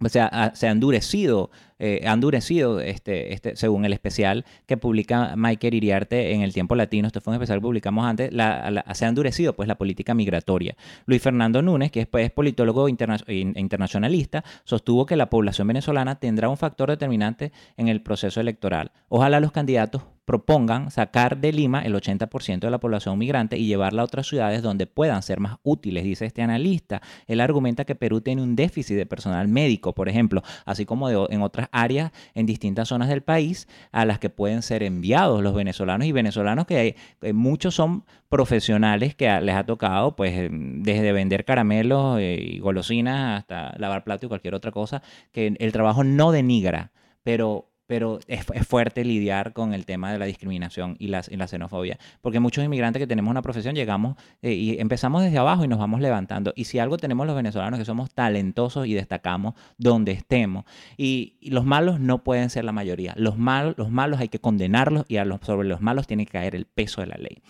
o 0.00 0.08
sea, 0.08 0.52
se 0.54 0.68
ha 0.68 0.70
endurecido, 0.70 1.50
eh, 1.78 2.04
ha 2.06 2.12
endurecido 2.12 2.80
este, 2.80 3.32
este, 3.32 3.56
según 3.56 3.84
el 3.84 3.92
especial 3.92 4.44
que 4.66 4.76
publica 4.76 5.34
Michael 5.36 5.74
Iriarte 5.74 6.32
en 6.32 6.42
el 6.42 6.52
Tiempo 6.52 6.74
Latino, 6.74 7.06
este 7.06 7.20
fue 7.20 7.32
un 7.32 7.36
especial 7.36 7.58
que 7.58 7.62
publicamos 7.62 8.04
antes, 8.06 8.30
se 8.30 9.04
ha 9.04 9.08
endurecido 9.08 9.54
pues 9.54 9.68
la 9.68 9.76
política 9.76 10.14
migratoria. 10.14 10.76
Luis 11.06 11.22
Fernando 11.22 11.62
Núñez, 11.62 11.90
que 11.90 12.00
es, 12.00 12.06
pues, 12.06 12.30
politólogo 12.30 12.88
internacionalista, 12.88 14.44
sostuvo 14.64 15.06
que 15.06 15.16
la 15.16 15.30
población 15.30 15.68
venezolana 15.68 16.18
tendrá 16.18 16.48
un 16.48 16.56
factor 16.56 16.90
determinante 16.90 17.52
en 17.76 17.88
el 17.88 18.02
proceso 18.02 18.40
electoral. 18.40 18.92
Ojalá 19.08 19.40
los 19.40 19.52
candidatos 19.52 20.02
propongan 20.28 20.90
sacar 20.90 21.38
de 21.38 21.54
Lima 21.54 21.80
el 21.80 21.94
80% 21.94 22.60
de 22.60 22.70
la 22.70 22.78
población 22.78 23.16
migrante 23.16 23.56
y 23.56 23.66
llevarla 23.66 24.02
a 24.02 24.04
otras 24.04 24.26
ciudades 24.26 24.60
donde 24.60 24.86
puedan 24.86 25.22
ser 25.22 25.40
más 25.40 25.56
útiles, 25.62 26.04
dice 26.04 26.26
este 26.26 26.42
analista. 26.42 27.00
Él 27.26 27.40
argumenta 27.40 27.86
que 27.86 27.94
Perú 27.94 28.20
tiene 28.20 28.42
un 28.42 28.54
déficit 28.54 28.94
de 28.98 29.06
personal 29.06 29.48
médico, 29.48 29.94
por 29.94 30.06
ejemplo, 30.06 30.42
así 30.66 30.84
como 30.84 31.08
en 31.08 31.40
otras 31.40 31.67
áreas 31.72 32.12
en 32.34 32.46
distintas 32.46 32.88
zonas 32.88 33.08
del 33.08 33.22
país 33.22 33.68
a 33.92 34.04
las 34.04 34.18
que 34.18 34.30
pueden 34.30 34.62
ser 34.62 34.82
enviados 34.82 35.42
los 35.42 35.54
venezolanos 35.54 36.06
y 36.06 36.12
venezolanos 36.12 36.66
que 36.66 36.96
eh, 37.22 37.32
muchos 37.32 37.74
son 37.74 38.04
profesionales 38.28 39.14
que 39.14 39.40
les 39.40 39.54
ha 39.54 39.64
tocado, 39.64 40.16
pues 40.16 40.36
em, 40.36 40.82
desde 40.82 41.12
vender 41.12 41.44
caramelos 41.44 42.18
eh, 42.20 42.38
y 42.40 42.58
golosinas 42.58 43.38
hasta 43.40 43.74
lavar 43.78 44.04
plato 44.04 44.26
y 44.26 44.28
cualquier 44.28 44.54
otra 44.54 44.70
cosa, 44.70 45.02
que 45.32 45.54
el 45.58 45.72
trabajo 45.72 46.04
no 46.04 46.32
denigra, 46.32 46.92
pero 47.22 47.67
pero 47.88 48.20
es, 48.28 48.44
fuerte 48.66 49.02
lidiar 49.02 49.54
con 49.54 49.72
el 49.72 49.86
tema 49.86 50.12
de 50.12 50.18
la 50.18 50.26
discriminación 50.26 50.94
y 50.98 51.08
la, 51.08 51.22
xenofobia, 51.22 51.98
porque 52.20 52.38
muchos 52.38 52.62
inmigrantes 52.62 53.00
que 53.00 53.06
tenemos 53.06 53.30
una 53.30 53.40
profesión 53.40 53.74
llegamos 53.74 54.16
eh, 54.42 54.52
y 54.52 54.78
empezamos 54.78 55.22
desde 55.22 55.38
abajo 55.38 55.64
y 55.64 55.68
nos 55.68 55.78
vamos 55.78 56.00
levantando. 56.00 56.52
Y 56.54 56.64
si 56.64 56.78
algo 56.78 56.98
tenemos 56.98 57.26
los 57.26 57.34
venezolanos 57.34 57.78
que 57.78 57.86
somos 57.86 58.10
talentosos 58.10 58.86
y 58.86 58.92
destacamos 58.92 59.54
donde 59.78 60.12
estemos, 60.12 60.66
y, 60.96 61.36
los 61.48 61.64
malos 61.64 61.98
no 61.98 62.22
pueden 62.24 62.50
ser 62.50 62.66
la 62.66 62.72
mayoría. 62.72 63.14
Los 63.16 63.38
malos, 63.38 63.74
los 63.78 63.90
malos 63.90 64.20
hay 64.20 64.28
que 64.28 64.38
condenarlos 64.38 65.06
y 65.08 65.16
sobre 65.40 65.66
los 65.66 65.80
malos 65.80 66.06
tiene 66.06 66.26
que 66.26 66.32
caer 66.32 66.54
el 66.54 66.66
peso 66.66 67.00
de 67.00 67.06
la 67.06 67.16
ley. 67.16 67.40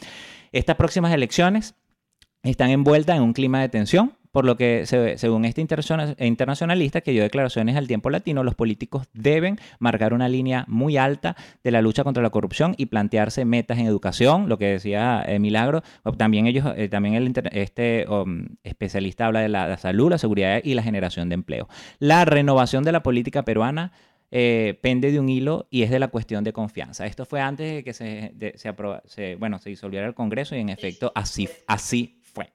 Estas 0.53 0.77
próximas 0.77 1.13
elecciones 1.13 1.75
están 2.45 2.71
envueltas 2.71 3.17
en 3.17 3.23
un 3.23 3.33
clima 3.33 3.61
de 3.61 3.69
tensión 3.69 4.13
por 4.33 4.45
lo 4.45 4.57
que, 4.57 4.85
según 4.87 5.45
este 5.45 5.61
internacionalista 5.61 7.01
que 7.01 7.13
dio 7.13 7.23
declaraciones 7.23 7.77
al 7.77 7.87
tiempo 7.87 8.11
latino, 8.11 8.45
los 8.45 8.55
políticos 8.55 9.07
deben 9.13 9.59
marcar 9.79 10.13
una 10.13 10.29
línea 10.29 10.65
muy 10.69 10.97
alta 10.97 11.37
de 11.65 11.71
la 11.71 11.83
lucha 11.83 12.05
contra 12.05 12.23
la 12.23 12.31
corrupción 12.31 12.75
y 12.77 12.87
plantearse 12.87 13.45
metas 13.45 13.79
en 13.79 13.87
educación, 13.87 14.49
lo 14.49 14.59
que 14.59 14.67
decía 14.67 15.25
eh, 15.27 15.39
Milagro. 15.39 15.83
También 16.17 16.47
ellos, 16.47 16.67
eh, 16.77 16.89
también 16.89 17.15
el 17.15 17.33
este 17.53 18.07
um, 18.09 18.47
especialista 18.63 19.27
habla 19.27 19.41
de 19.41 19.49
la, 19.49 19.77
salud, 19.77 20.11
la 20.11 20.19
seguridad 20.19 20.61
y 20.63 20.75
la 20.75 20.83
generación 20.83 21.29
de 21.29 21.35
empleo. 21.35 21.69
La 21.99 22.25
renovación 22.25 22.85
de 22.85 22.93
la 22.93 23.03
política 23.03 23.45
peruana 23.45 23.93
eh, 24.31 24.79
pende 24.83 25.11
de 25.11 25.21
un 25.21 25.29
hilo 25.29 25.69
y 25.71 25.83
es 25.83 25.91
de 25.91 25.99
la 25.99 26.09
cuestión 26.09 26.45
de 26.45 26.53
confianza. 26.53 27.07
Esto 27.07 27.25
fue 27.25 27.41
antes 27.41 27.77
de 27.77 27.85
que 27.85 27.93
se, 27.95 28.35
se, 29.07 29.37
bueno, 29.37 29.59
se 29.59 29.71
disolviera 29.71 30.07
el 30.07 30.15
Congreso 30.15 30.55
y 30.55 30.61
en 30.61 30.69
efecto 30.69 31.13
así, 31.15 31.49
así 31.67 32.21
fue. 32.23 32.53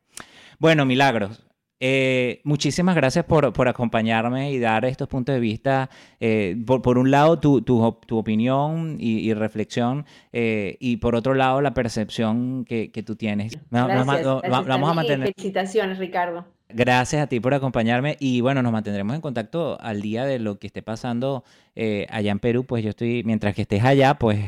Bueno, 0.60 0.86
Milagros, 0.86 1.44
eh, 1.86 2.40
muchísimas 2.46 2.96
gracias 2.96 3.26
por, 3.26 3.52
por, 3.52 3.68
acompañarme 3.68 4.54
y 4.54 4.58
dar 4.58 4.86
estos 4.86 5.10
puntos 5.10 5.36
de 5.36 5.42
vista. 5.42 5.90
Eh, 6.22 6.56
por, 6.66 6.98
un 6.98 7.12
lado, 7.12 7.40
tu, 7.40 7.62
tu, 7.62 7.98
tu 8.08 8.18
opinión 8.18 8.96
y, 9.02 9.34
reflexión, 9.34 10.06
eh, 10.32 10.78
y 10.80 10.96
por 10.96 11.14
otro 11.14 11.34
lado, 11.34 11.60
la 11.60 11.74
percepción 11.74 12.64
que, 12.64 12.90
que 12.90 13.04
tú 13.04 13.18
tienes. 13.18 13.60
Gracias, 13.70 14.06
vamos 14.48 14.90
a 14.90 14.94
mantener. 14.94 15.34
Felicitaciones, 15.34 15.98
Ricardo. 15.98 16.46
Gracias 16.70 17.22
a 17.22 17.28
ti 17.28 17.42
por 17.42 17.54
acompañarme 17.54 18.16
y 18.18 18.40
bueno, 18.40 18.64
nos 18.64 18.72
mantendremos 18.72 19.14
en 19.16 19.22
contacto 19.22 19.78
al 19.82 20.02
día 20.02 20.24
de 20.24 20.40
lo 20.40 20.60
que 20.60 20.68
esté 20.68 20.84
pasando 20.84 21.44
allá 21.76 22.32
en 22.32 22.40
Perú. 22.40 22.64
Pues 22.64 22.86
yo 22.86 22.92
estoy, 22.92 23.24
mientras 23.26 23.56
que 23.56 23.64
estés 23.64 23.84
allá, 23.84 24.14
pues 24.14 24.40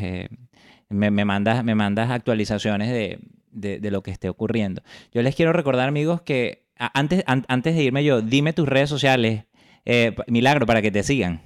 me, 0.87 1.11
me, 1.11 1.25
mandas, 1.25 1.65
me 1.65 1.75
mandas 1.75 2.11
actualizaciones 2.11 2.91
de, 2.91 3.19
de, 3.51 3.81
de 3.81 3.91
lo 3.91 4.03
que 4.03 4.11
esté 4.11 4.29
ocurriendo. 4.29 4.83
Yo 5.11 5.21
les 5.21 5.35
quiero 5.35 5.51
recordar, 5.51 5.89
amigos, 5.89 6.21
que 6.21 6.64
antes, 6.77 7.23
antes 7.25 7.75
de 7.75 7.83
irme 7.83 8.03
yo, 8.03 8.21
dime 8.21 8.53
tus 8.53 8.67
redes 8.67 8.89
sociales, 8.89 9.45
eh, 9.85 10.15
Milagro, 10.27 10.65
para 10.65 10.81
que 10.81 10.91
te 10.91 11.03
sigan. 11.03 11.41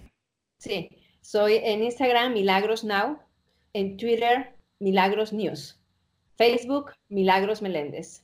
Sí, 0.58 0.90
soy 1.22 1.56
en 1.64 1.84
Instagram 1.84 2.34
Milagros 2.34 2.84
Now, 2.84 3.20
en 3.74 3.98
Twitter 3.98 4.56
Milagros 4.80 5.34
News, 5.34 5.80
Facebook 6.38 6.92
Milagros 7.10 7.62
Meléndez. 7.62 8.24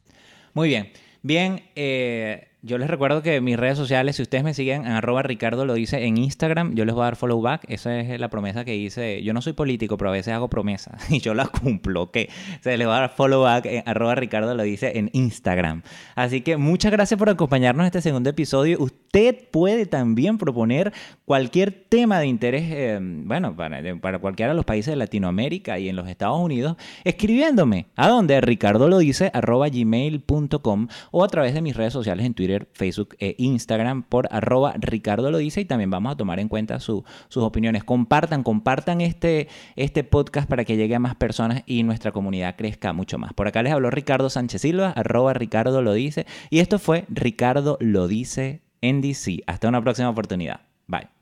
Muy 0.54 0.70
bien. 0.70 0.92
Bien, 1.22 1.64
eh, 1.76 2.50
yo 2.66 2.80
les 2.80 2.90
recuerdo 2.90 3.22
que 3.22 3.42
mis 3.42 3.58
redes 3.58 3.78
sociales, 3.78 4.16
si 4.16 4.24
ustedes 4.24 4.44
me 4.44 4.56
siguen 4.56 4.88
en 4.88 4.94
arroba 4.94 5.22
Ricardo 5.22 5.66
lo 5.66 5.76
dice 5.76 6.04
en 6.06 6.18
Instagram, 6.18 6.74
yo 6.74 6.84
les 6.84 6.96
voy 6.96 7.04
a 7.04 7.06
dar 7.06 7.16
follow 7.16 7.40
back. 7.40 7.64
Esa 7.68 8.00
es 8.00 8.20
la 8.20 8.30
promesa 8.30 8.66
que 8.66 8.76
hice. 8.76 9.22
Yo 9.22 9.36
no 9.36 9.44
soy 9.44 9.54
político, 9.54 9.98
pero 9.98 10.10
a 10.10 10.14
veces 10.14 10.34
hago 10.34 10.50
promesas 10.50 11.12
y 11.12 11.20
yo 11.20 11.36
las 11.36 11.50
cumplo, 11.50 12.02
¿ok? 12.02 12.18
Se 12.62 12.76
les 12.76 12.88
voy 12.88 12.96
a 12.96 13.02
dar 13.02 13.10
follow 13.12 13.44
back 13.44 13.68
en 13.68 13.84
Ricardo 14.16 14.56
lo 14.56 14.64
dice 14.64 14.98
en 14.98 15.12
Instagram. 15.14 15.84
Así 16.16 16.42
que 16.42 16.58
muchas 16.58 16.92
gracias 16.92 17.20
por 17.20 17.30
acompañarnos 17.30 17.84
en 17.84 17.86
este 17.86 18.02
segundo 18.02 18.32
episodio. 18.32 18.78
Usted 18.80 19.48
puede 19.52 19.86
también 19.86 20.40
proponer 20.40 20.92
cualquier 21.26 21.72
tema 21.72 22.20
de 22.20 22.26
interés, 22.26 22.64
eh, 22.66 23.00
bueno, 23.00 23.56
para, 23.56 24.18
cualquiera 24.18 24.54
de 24.54 24.56
los 24.56 24.66
países 24.66 24.92
de 24.92 24.96
Latinoamérica 24.96 25.78
y 25.78 25.88
en 25.88 25.96
los 25.96 26.10
Estados 26.10 26.40
Unidos, 26.40 26.78
escribiéndome. 27.04 27.86
¿A 27.96 28.08
dónde? 28.08 28.42
Ricardo 28.42 28.88
lo 28.88 28.98
dice 28.98 29.30
arroba 29.36 29.70
gmail.com 29.70 30.88
o 31.12 31.24
a 31.24 31.28
través 31.28 31.54
de 31.54 31.62
mis 31.62 31.76
redes 31.76 31.94
sociales 31.94 32.26
en 32.26 32.34
Twitter 32.34 32.55
Facebook 32.74 33.16
e 33.20 33.36
Instagram 33.38 34.04
por 34.04 34.28
arroba 34.32 34.74
Ricardo 34.78 35.32
lo 35.32 35.38
dice 35.38 35.62
y 35.62 35.66
también 35.66 35.90
vamos 35.90 36.14
a 36.14 36.18
tomar 36.18 36.40
en 36.40 36.48
cuenta 36.48 36.80
sus 36.80 37.04
opiniones. 37.36 37.84
Compartan, 37.84 38.44
compartan 38.44 39.02
este, 39.02 39.48
este 39.76 40.04
podcast 40.04 40.50
para 40.50 40.66
que 40.66 40.78
llegue 40.78 40.96
a 40.96 41.00
más 41.00 41.16
personas 41.16 41.64
y 41.66 41.84
nuestra 41.84 42.12
comunidad 42.12 42.56
crezca 42.56 42.94
mucho 42.94 43.18
más. 43.18 43.34
Por 43.34 43.48
acá 43.48 43.64
les 43.64 43.74
habló 43.74 43.90
Ricardo 43.90 44.30
Sánchez 44.30 44.62
Silva, 44.62 44.90
arroba 44.92 45.34
Ricardo 45.34 45.82
lo 45.82 45.94
dice 45.94 46.26
y 46.50 46.60
esto 46.60 46.80
fue 46.80 47.06
Ricardo 47.10 47.78
lo 47.80 48.08
dice 48.08 48.62
en 48.82 49.02
DC. 49.02 49.44
Hasta 49.48 49.68
una 49.68 49.82
próxima 49.82 50.10
oportunidad. 50.10 50.62
Bye. 50.88 51.15